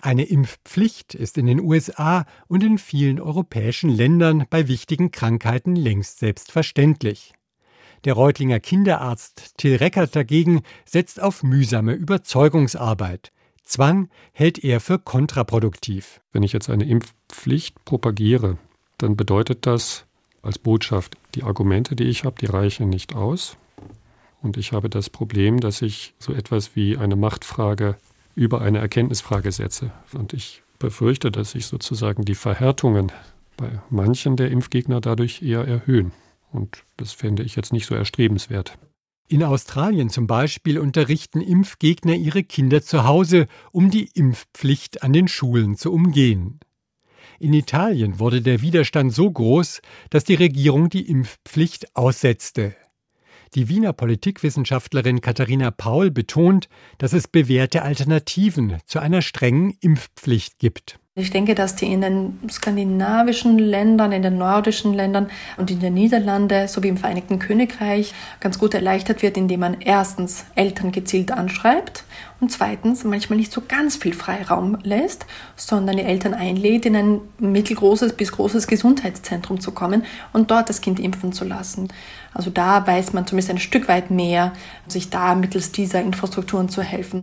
Eine 0.00 0.24
Impfpflicht 0.24 1.14
ist 1.14 1.36
in 1.36 1.46
den 1.46 1.60
USA 1.60 2.24
und 2.48 2.64
in 2.64 2.78
vielen 2.78 3.20
europäischen 3.20 3.90
Ländern 3.90 4.46
bei 4.48 4.68
wichtigen 4.68 5.10
Krankheiten 5.10 5.76
längst 5.76 6.18
selbstverständlich. 6.18 7.34
Der 8.04 8.14
Reutlinger 8.14 8.60
Kinderarzt 8.60 9.58
Till 9.58 9.76
Reckert 9.76 10.14
dagegen 10.14 10.62
setzt 10.84 11.20
auf 11.20 11.42
mühsame 11.42 11.92
Überzeugungsarbeit. 11.92 13.32
Zwang 13.64 14.08
hält 14.32 14.62
er 14.62 14.80
für 14.80 14.98
kontraproduktiv. 14.98 16.20
Wenn 16.32 16.42
ich 16.42 16.52
jetzt 16.52 16.70
eine 16.70 16.84
Impfpflicht 16.84 17.84
propagiere, 17.84 18.58
dann 18.96 19.16
bedeutet 19.16 19.66
das 19.66 20.05
als 20.46 20.58
Botschaft, 20.58 21.16
die 21.34 21.42
Argumente, 21.42 21.96
die 21.96 22.04
ich 22.04 22.24
habe, 22.24 22.36
die 22.40 22.46
reichen 22.46 22.88
nicht 22.88 23.14
aus. 23.14 23.56
Und 24.42 24.56
ich 24.56 24.72
habe 24.72 24.88
das 24.88 25.10
Problem, 25.10 25.60
dass 25.60 25.82
ich 25.82 26.14
so 26.18 26.32
etwas 26.32 26.76
wie 26.76 26.96
eine 26.96 27.16
Machtfrage 27.16 27.96
über 28.34 28.60
eine 28.60 28.78
Erkenntnisfrage 28.78 29.50
setze. 29.50 29.90
Und 30.12 30.32
ich 30.32 30.62
befürchte, 30.78 31.30
dass 31.30 31.52
sich 31.52 31.66
sozusagen 31.66 32.24
die 32.24 32.34
Verhärtungen 32.34 33.10
bei 33.56 33.80
manchen 33.90 34.36
der 34.36 34.50
Impfgegner 34.50 35.00
dadurch 35.00 35.42
eher 35.42 35.66
erhöhen. 35.66 36.12
Und 36.52 36.84
das 36.96 37.12
fände 37.12 37.42
ich 37.42 37.56
jetzt 37.56 37.72
nicht 37.72 37.86
so 37.86 37.94
erstrebenswert. 37.94 38.78
In 39.28 39.42
Australien 39.42 40.08
zum 40.08 40.28
Beispiel 40.28 40.78
unterrichten 40.78 41.40
Impfgegner 41.40 42.14
ihre 42.14 42.44
Kinder 42.44 42.82
zu 42.82 43.04
Hause, 43.04 43.48
um 43.72 43.90
die 43.90 44.08
Impfpflicht 44.14 45.02
an 45.02 45.12
den 45.12 45.26
Schulen 45.26 45.76
zu 45.76 45.92
umgehen. 45.92 46.60
In 47.38 47.52
Italien 47.52 48.18
wurde 48.18 48.42
der 48.42 48.62
Widerstand 48.62 49.12
so 49.12 49.30
groß, 49.30 49.80
dass 50.10 50.24
die 50.24 50.34
Regierung 50.34 50.88
die 50.88 51.08
Impfpflicht 51.08 51.94
aussetzte. 51.96 52.74
Die 53.54 53.68
Wiener 53.68 53.92
Politikwissenschaftlerin 53.92 55.20
Katharina 55.20 55.70
Paul 55.70 56.10
betont, 56.10 56.68
dass 56.98 57.12
es 57.12 57.28
bewährte 57.28 57.82
Alternativen 57.82 58.78
zu 58.86 58.98
einer 58.98 59.22
strengen 59.22 59.76
Impfpflicht 59.80 60.58
gibt. 60.58 60.98
Ich 61.18 61.30
denke, 61.30 61.54
dass 61.54 61.76
die 61.76 61.90
in 61.90 62.02
den 62.02 62.38
skandinavischen 62.50 63.58
Ländern, 63.58 64.12
in 64.12 64.20
den 64.20 64.36
nordischen 64.36 64.92
Ländern 64.92 65.30
und 65.56 65.70
in 65.70 65.80
den 65.80 65.94
Niederlanden 65.94 66.68
sowie 66.68 66.88
im 66.88 66.98
Vereinigten 66.98 67.38
Königreich 67.38 68.12
ganz 68.38 68.58
gut 68.58 68.74
erleichtert 68.74 69.22
wird, 69.22 69.38
indem 69.38 69.60
man 69.60 69.80
erstens 69.80 70.44
Eltern 70.56 70.92
gezielt 70.92 71.32
anschreibt 71.32 72.04
und 72.38 72.52
zweitens 72.52 73.02
manchmal 73.04 73.38
nicht 73.38 73.50
so 73.50 73.62
ganz 73.66 73.96
viel 73.96 74.12
Freiraum 74.12 74.76
lässt, 74.82 75.24
sondern 75.56 75.96
die 75.96 76.02
Eltern 76.02 76.34
einlädt, 76.34 76.84
in 76.84 76.94
ein 76.94 77.20
mittelgroßes 77.38 78.12
bis 78.12 78.32
großes 78.32 78.66
Gesundheitszentrum 78.66 79.58
zu 79.58 79.72
kommen 79.72 80.04
und 80.34 80.50
dort 80.50 80.68
das 80.68 80.82
Kind 80.82 81.00
impfen 81.00 81.32
zu 81.32 81.46
lassen. 81.46 81.88
Also 82.34 82.50
da 82.50 82.86
weiß 82.86 83.14
man 83.14 83.26
zumindest 83.26 83.52
ein 83.52 83.58
Stück 83.58 83.88
weit 83.88 84.10
mehr, 84.10 84.52
sich 84.86 85.08
da 85.08 85.34
mittels 85.34 85.72
dieser 85.72 86.02
Infrastrukturen 86.02 86.68
zu 86.68 86.82
helfen. 86.82 87.22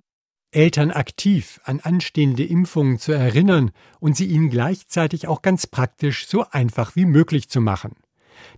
Eltern 0.55 0.91
aktiv 0.91 1.59
an 1.63 1.79
anstehende 1.79 2.43
Impfungen 2.43 2.99
zu 2.99 3.11
erinnern 3.11 3.71
und 3.99 4.15
sie 4.15 4.25
ihnen 4.25 4.49
gleichzeitig 4.49 5.27
auch 5.27 5.41
ganz 5.41 5.67
praktisch 5.67 6.27
so 6.27 6.45
einfach 6.51 6.95
wie 6.95 7.05
möglich 7.05 7.49
zu 7.49 7.61
machen. 7.61 7.95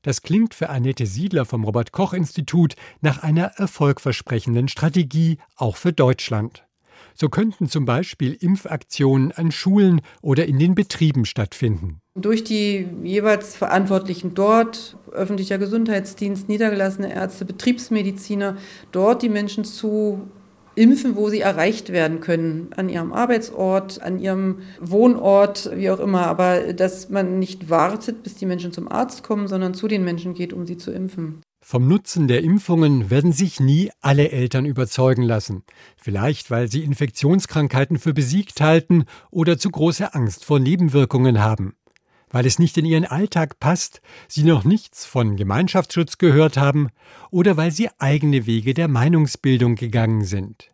Das 0.01 0.21
klingt 0.21 0.53
für 0.53 0.69
Annette 0.69 1.05
Siedler 1.05 1.45
vom 1.45 1.63
Robert 1.63 1.91
Koch 1.91 2.13
Institut 2.13 2.75
nach 3.01 3.23
einer 3.23 3.45
erfolgversprechenden 3.57 4.67
Strategie 4.67 5.37
auch 5.55 5.77
für 5.77 5.93
Deutschland. 5.93 6.65
So 7.13 7.29
könnten 7.29 7.69
zum 7.69 7.85
Beispiel 7.85 8.33
Impfaktionen 8.33 9.31
an 9.31 9.51
Schulen 9.51 10.01
oder 10.21 10.45
in 10.45 10.59
den 10.59 10.75
Betrieben 10.75 11.25
stattfinden. 11.25 12.01
Durch 12.15 12.43
die 12.43 12.87
jeweils 13.03 13.55
Verantwortlichen 13.55 14.33
dort, 14.33 14.97
öffentlicher 15.11 15.57
Gesundheitsdienst, 15.57 16.49
niedergelassene 16.49 17.13
Ärzte, 17.13 17.45
Betriebsmediziner, 17.45 18.57
dort 18.91 19.21
die 19.21 19.29
Menschen 19.29 19.63
zu 19.63 20.29
impfen, 20.75 21.15
wo 21.15 21.29
sie 21.29 21.39
erreicht 21.39 21.91
werden 21.91 22.19
können, 22.19 22.69
an 22.75 22.89
ihrem 22.89 23.13
Arbeitsort, 23.13 24.01
an 24.01 24.19
ihrem 24.19 24.59
Wohnort, 24.79 25.71
wie 25.73 25.89
auch 25.89 25.99
immer, 25.99 26.27
aber 26.27 26.73
dass 26.73 27.09
man 27.09 27.39
nicht 27.39 27.69
wartet, 27.69 28.23
bis 28.23 28.35
die 28.35 28.45
Menschen 28.45 28.71
zum 28.71 28.87
Arzt 28.91 29.23
kommen, 29.23 29.47
sondern 29.47 29.73
zu 29.73 29.87
den 29.87 30.03
Menschen 30.03 30.33
geht, 30.33 30.53
um 30.53 30.65
sie 30.65 30.77
zu 30.77 30.91
impfen. 30.91 31.41
Vom 31.67 31.87
Nutzen 31.87 32.27
der 32.27 32.43
Impfungen 32.43 33.09
werden 33.09 33.31
sich 33.31 33.59
nie 33.59 33.89
alle 33.99 34.29
Eltern 34.29 34.67
überzeugen 34.67 35.23
lassen. 35.23 35.63
Vielleicht, 35.97 36.51
weil 36.51 36.69
sie 36.69 36.83
Infektionskrankheiten 36.83 37.97
für 37.97 38.13
besiegt 38.13 38.61
halten 38.61 39.05
oder 39.31 39.57
zu 39.57 39.71
große 39.71 40.13
Angst 40.13 40.45
vor 40.45 40.59
Nebenwirkungen 40.59 41.41
haben. 41.41 41.73
Weil 42.35 42.45
es 42.45 42.59
nicht 42.59 42.77
in 42.77 42.83
ihren 42.83 43.05
Alltag 43.05 43.61
passt, 43.61 44.01
sie 44.27 44.43
noch 44.43 44.65
nichts 44.65 45.05
von 45.05 45.37
Gemeinschaftsschutz 45.37 46.17
gehört 46.17 46.57
haben 46.57 46.89
oder 47.31 47.55
weil 47.55 47.71
sie 47.71 47.87
eigene 47.97 48.45
Wege 48.45 48.73
der 48.73 48.89
Meinungsbildung 48.89 49.75
gegangen 49.75 50.25
sind. 50.25 50.69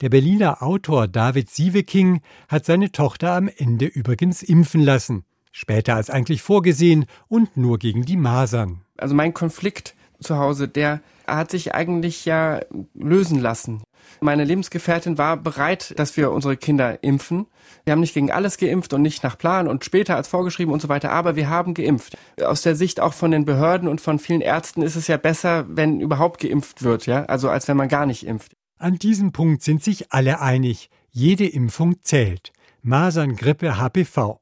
Der 0.00 0.10
Berliner 0.10 0.62
Autor 0.62 1.08
David 1.08 1.50
Sieveking 1.50 2.20
hat 2.46 2.66
seine 2.66 2.92
Tochter 2.92 3.32
am 3.32 3.48
Ende 3.48 3.86
übrigens 3.86 4.44
impfen 4.44 4.80
lassen. 4.80 5.24
Später 5.50 5.96
als 5.96 6.08
eigentlich 6.08 6.40
vorgesehen 6.40 7.06
und 7.26 7.56
nur 7.56 7.80
gegen 7.80 8.04
die 8.04 8.16
Masern. 8.16 8.82
Also 8.96 9.16
mein 9.16 9.34
Konflikt 9.34 9.96
zu 10.22 10.38
Hause, 10.38 10.68
der 10.68 11.00
hat 11.26 11.50
sich 11.50 11.74
eigentlich 11.74 12.24
ja 12.24 12.60
lösen 12.94 13.40
lassen. 13.40 13.82
Meine 14.20 14.44
Lebensgefährtin 14.44 15.18
war 15.18 15.36
bereit, 15.36 15.94
dass 15.98 16.16
wir 16.16 16.32
unsere 16.32 16.56
Kinder 16.56 17.02
impfen. 17.02 17.46
Wir 17.84 17.92
haben 17.92 18.00
nicht 18.00 18.14
gegen 18.14 18.30
alles 18.30 18.58
geimpft 18.58 18.92
und 18.92 19.02
nicht 19.02 19.22
nach 19.22 19.38
Plan 19.38 19.68
und 19.68 19.84
später 19.84 20.16
als 20.16 20.28
vorgeschrieben 20.28 20.72
und 20.72 20.82
so 20.82 20.88
weiter, 20.88 21.10
aber 21.10 21.36
wir 21.36 21.48
haben 21.48 21.74
geimpft. 21.74 22.16
Aus 22.44 22.62
der 22.62 22.74
Sicht 22.74 23.00
auch 23.00 23.14
von 23.14 23.30
den 23.30 23.44
Behörden 23.44 23.88
und 23.88 24.00
von 24.00 24.18
vielen 24.18 24.40
Ärzten 24.40 24.82
ist 24.82 24.96
es 24.96 25.08
ja 25.08 25.16
besser, 25.16 25.64
wenn 25.68 26.00
überhaupt 26.00 26.40
geimpft 26.40 26.82
wird, 26.82 27.06
ja, 27.06 27.24
also 27.24 27.48
als 27.48 27.68
wenn 27.68 27.76
man 27.76 27.88
gar 27.88 28.06
nicht 28.06 28.26
impft. 28.26 28.52
An 28.78 28.98
diesem 28.98 29.32
Punkt 29.32 29.62
sind 29.62 29.82
sich 29.82 30.12
alle 30.12 30.40
einig. 30.40 30.90
Jede 31.10 31.46
Impfung 31.46 32.02
zählt. 32.02 32.52
Masern, 32.82 33.36
Grippe, 33.36 33.78
HPV 33.78 34.41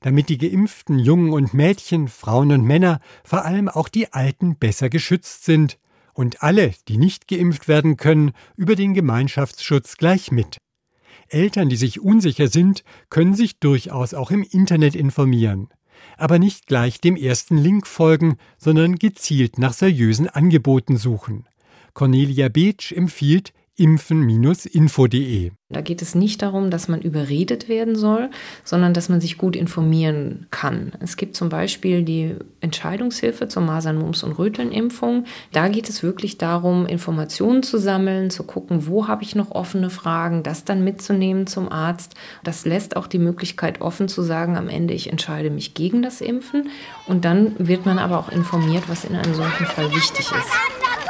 damit 0.00 0.28
die 0.28 0.38
geimpften 0.38 0.98
Jungen 0.98 1.32
und 1.32 1.54
Mädchen, 1.54 2.08
Frauen 2.08 2.52
und 2.52 2.64
Männer, 2.64 3.00
vor 3.24 3.44
allem 3.44 3.68
auch 3.68 3.88
die 3.88 4.12
Alten 4.12 4.56
besser 4.56 4.88
geschützt 4.88 5.44
sind 5.44 5.78
und 6.14 6.42
alle, 6.42 6.72
die 6.88 6.98
nicht 6.98 7.28
geimpft 7.28 7.68
werden 7.68 7.96
können, 7.96 8.32
über 8.56 8.74
den 8.76 8.94
Gemeinschaftsschutz 8.94 9.96
gleich 9.96 10.32
mit. 10.32 10.58
Eltern, 11.28 11.68
die 11.68 11.76
sich 11.76 12.00
unsicher 12.00 12.48
sind, 12.48 12.82
können 13.08 13.34
sich 13.34 13.58
durchaus 13.58 14.14
auch 14.14 14.30
im 14.30 14.42
Internet 14.42 14.96
informieren, 14.96 15.68
aber 16.16 16.38
nicht 16.38 16.66
gleich 16.66 17.00
dem 17.00 17.16
ersten 17.16 17.56
Link 17.56 17.86
folgen, 17.86 18.36
sondern 18.58 18.96
gezielt 18.96 19.58
nach 19.58 19.72
seriösen 19.72 20.28
Angeboten 20.28 20.96
suchen. 20.96 21.46
Cornelia 21.94 22.48
Beetsch 22.48 22.92
empfiehlt 22.92 23.52
impfen-info.de. 23.76 25.52
Da 25.72 25.80
geht 25.80 26.02
es 26.02 26.14
nicht 26.14 26.42
darum, 26.42 26.70
dass 26.70 26.88
man 26.88 27.00
überredet 27.00 27.68
werden 27.68 27.94
soll, 27.94 28.30
sondern 28.64 28.92
dass 28.92 29.08
man 29.08 29.20
sich 29.20 29.38
gut 29.38 29.54
informieren 29.54 30.48
kann. 30.50 30.92
Es 31.00 31.16
gibt 31.16 31.36
zum 31.36 31.48
Beispiel 31.48 32.02
die 32.02 32.34
Entscheidungshilfe 32.60 33.46
zur 33.46 33.62
Masern, 33.62 33.98
Mumps 33.98 34.24
und 34.24 34.32
Röteln-Impfung. 34.32 35.24
Da 35.52 35.68
geht 35.68 35.88
es 35.88 36.02
wirklich 36.02 36.38
darum, 36.38 36.86
Informationen 36.86 37.62
zu 37.62 37.78
sammeln, 37.78 38.30
zu 38.30 38.42
gucken, 38.42 38.86
wo 38.86 39.06
habe 39.06 39.22
ich 39.22 39.36
noch 39.36 39.52
offene 39.52 39.90
Fragen, 39.90 40.42
das 40.42 40.64
dann 40.64 40.82
mitzunehmen 40.82 41.46
zum 41.46 41.70
Arzt. 41.70 42.14
Das 42.42 42.66
lässt 42.66 42.96
auch 42.96 43.06
die 43.06 43.18
Möglichkeit 43.18 43.80
offen 43.80 44.08
zu 44.08 44.22
sagen, 44.22 44.56
am 44.56 44.68
Ende 44.68 44.92
ich 44.92 45.10
entscheide 45.10 45.50
mich 45.50 45.74
gegen 45.74 46.02
das 46.02 46.20
Impfen. 46.20 46.68
Und 47.06 47.24
dann 47.24 47.54
wird 47.58 47.86
man 47.86 47.98
aber 47.98 48.18
auch 48.18 48.32
informiert, 48.32 48.84
was 48.88 49.04
in 49.04 49.14
einem 49.14 49.34
solchen 49.34 49.66
Fall 49.66 49.94
wichtig 49.94 50.26
ist. 50.32 51.09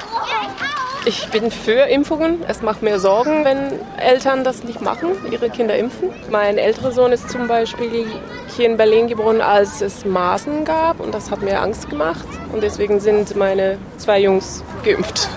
Ich 1.06 1.28
bin 1.30 1.50
für 1.50 1.88
Impfungen. 1.88 2.44
Es 2.46 2.60
macht 2.60 2.82
mir 2.82 2.98
Sorgen, 2.98 3.44
wenn 3.44 3.80
Eltern 3.98 4.44
das 4.44 4.64
nicht 4.64 4.82
machen, 4.82 5.10
ihre 5.30 5.48
Kinder 5.48 5.76
impfen. 5.76 6.10
Mein 6.30 6.58
älterer 6.58 6.92
Sohn 6.92 7.12
ist 7.12 7.30
zum 7.30 7.48
Beispiel 7.48 8.06
hier 8.54 8.66
in 8.66 8.76
Berlin 8.76 9.08
geboren, 9.08 9.40
als 9.40 9.80
es 9.80 10.04
Maßen 10.04 10.64
gab 10.66 11.00
und 11.00 11.14
das 11.14 11.30
hat 11.30 11.40
mir 11.40 11.60
Angst 11.60 11.88
gemacht. 11.88 12.26
Und 12.52 12.62
deswegen 12.62 13.00
sind 13.00 13.34
meine 13.34 13.78
zwei 13.96 14.20
Jungs 14.20 14.62
geimpft. 14.84 15.30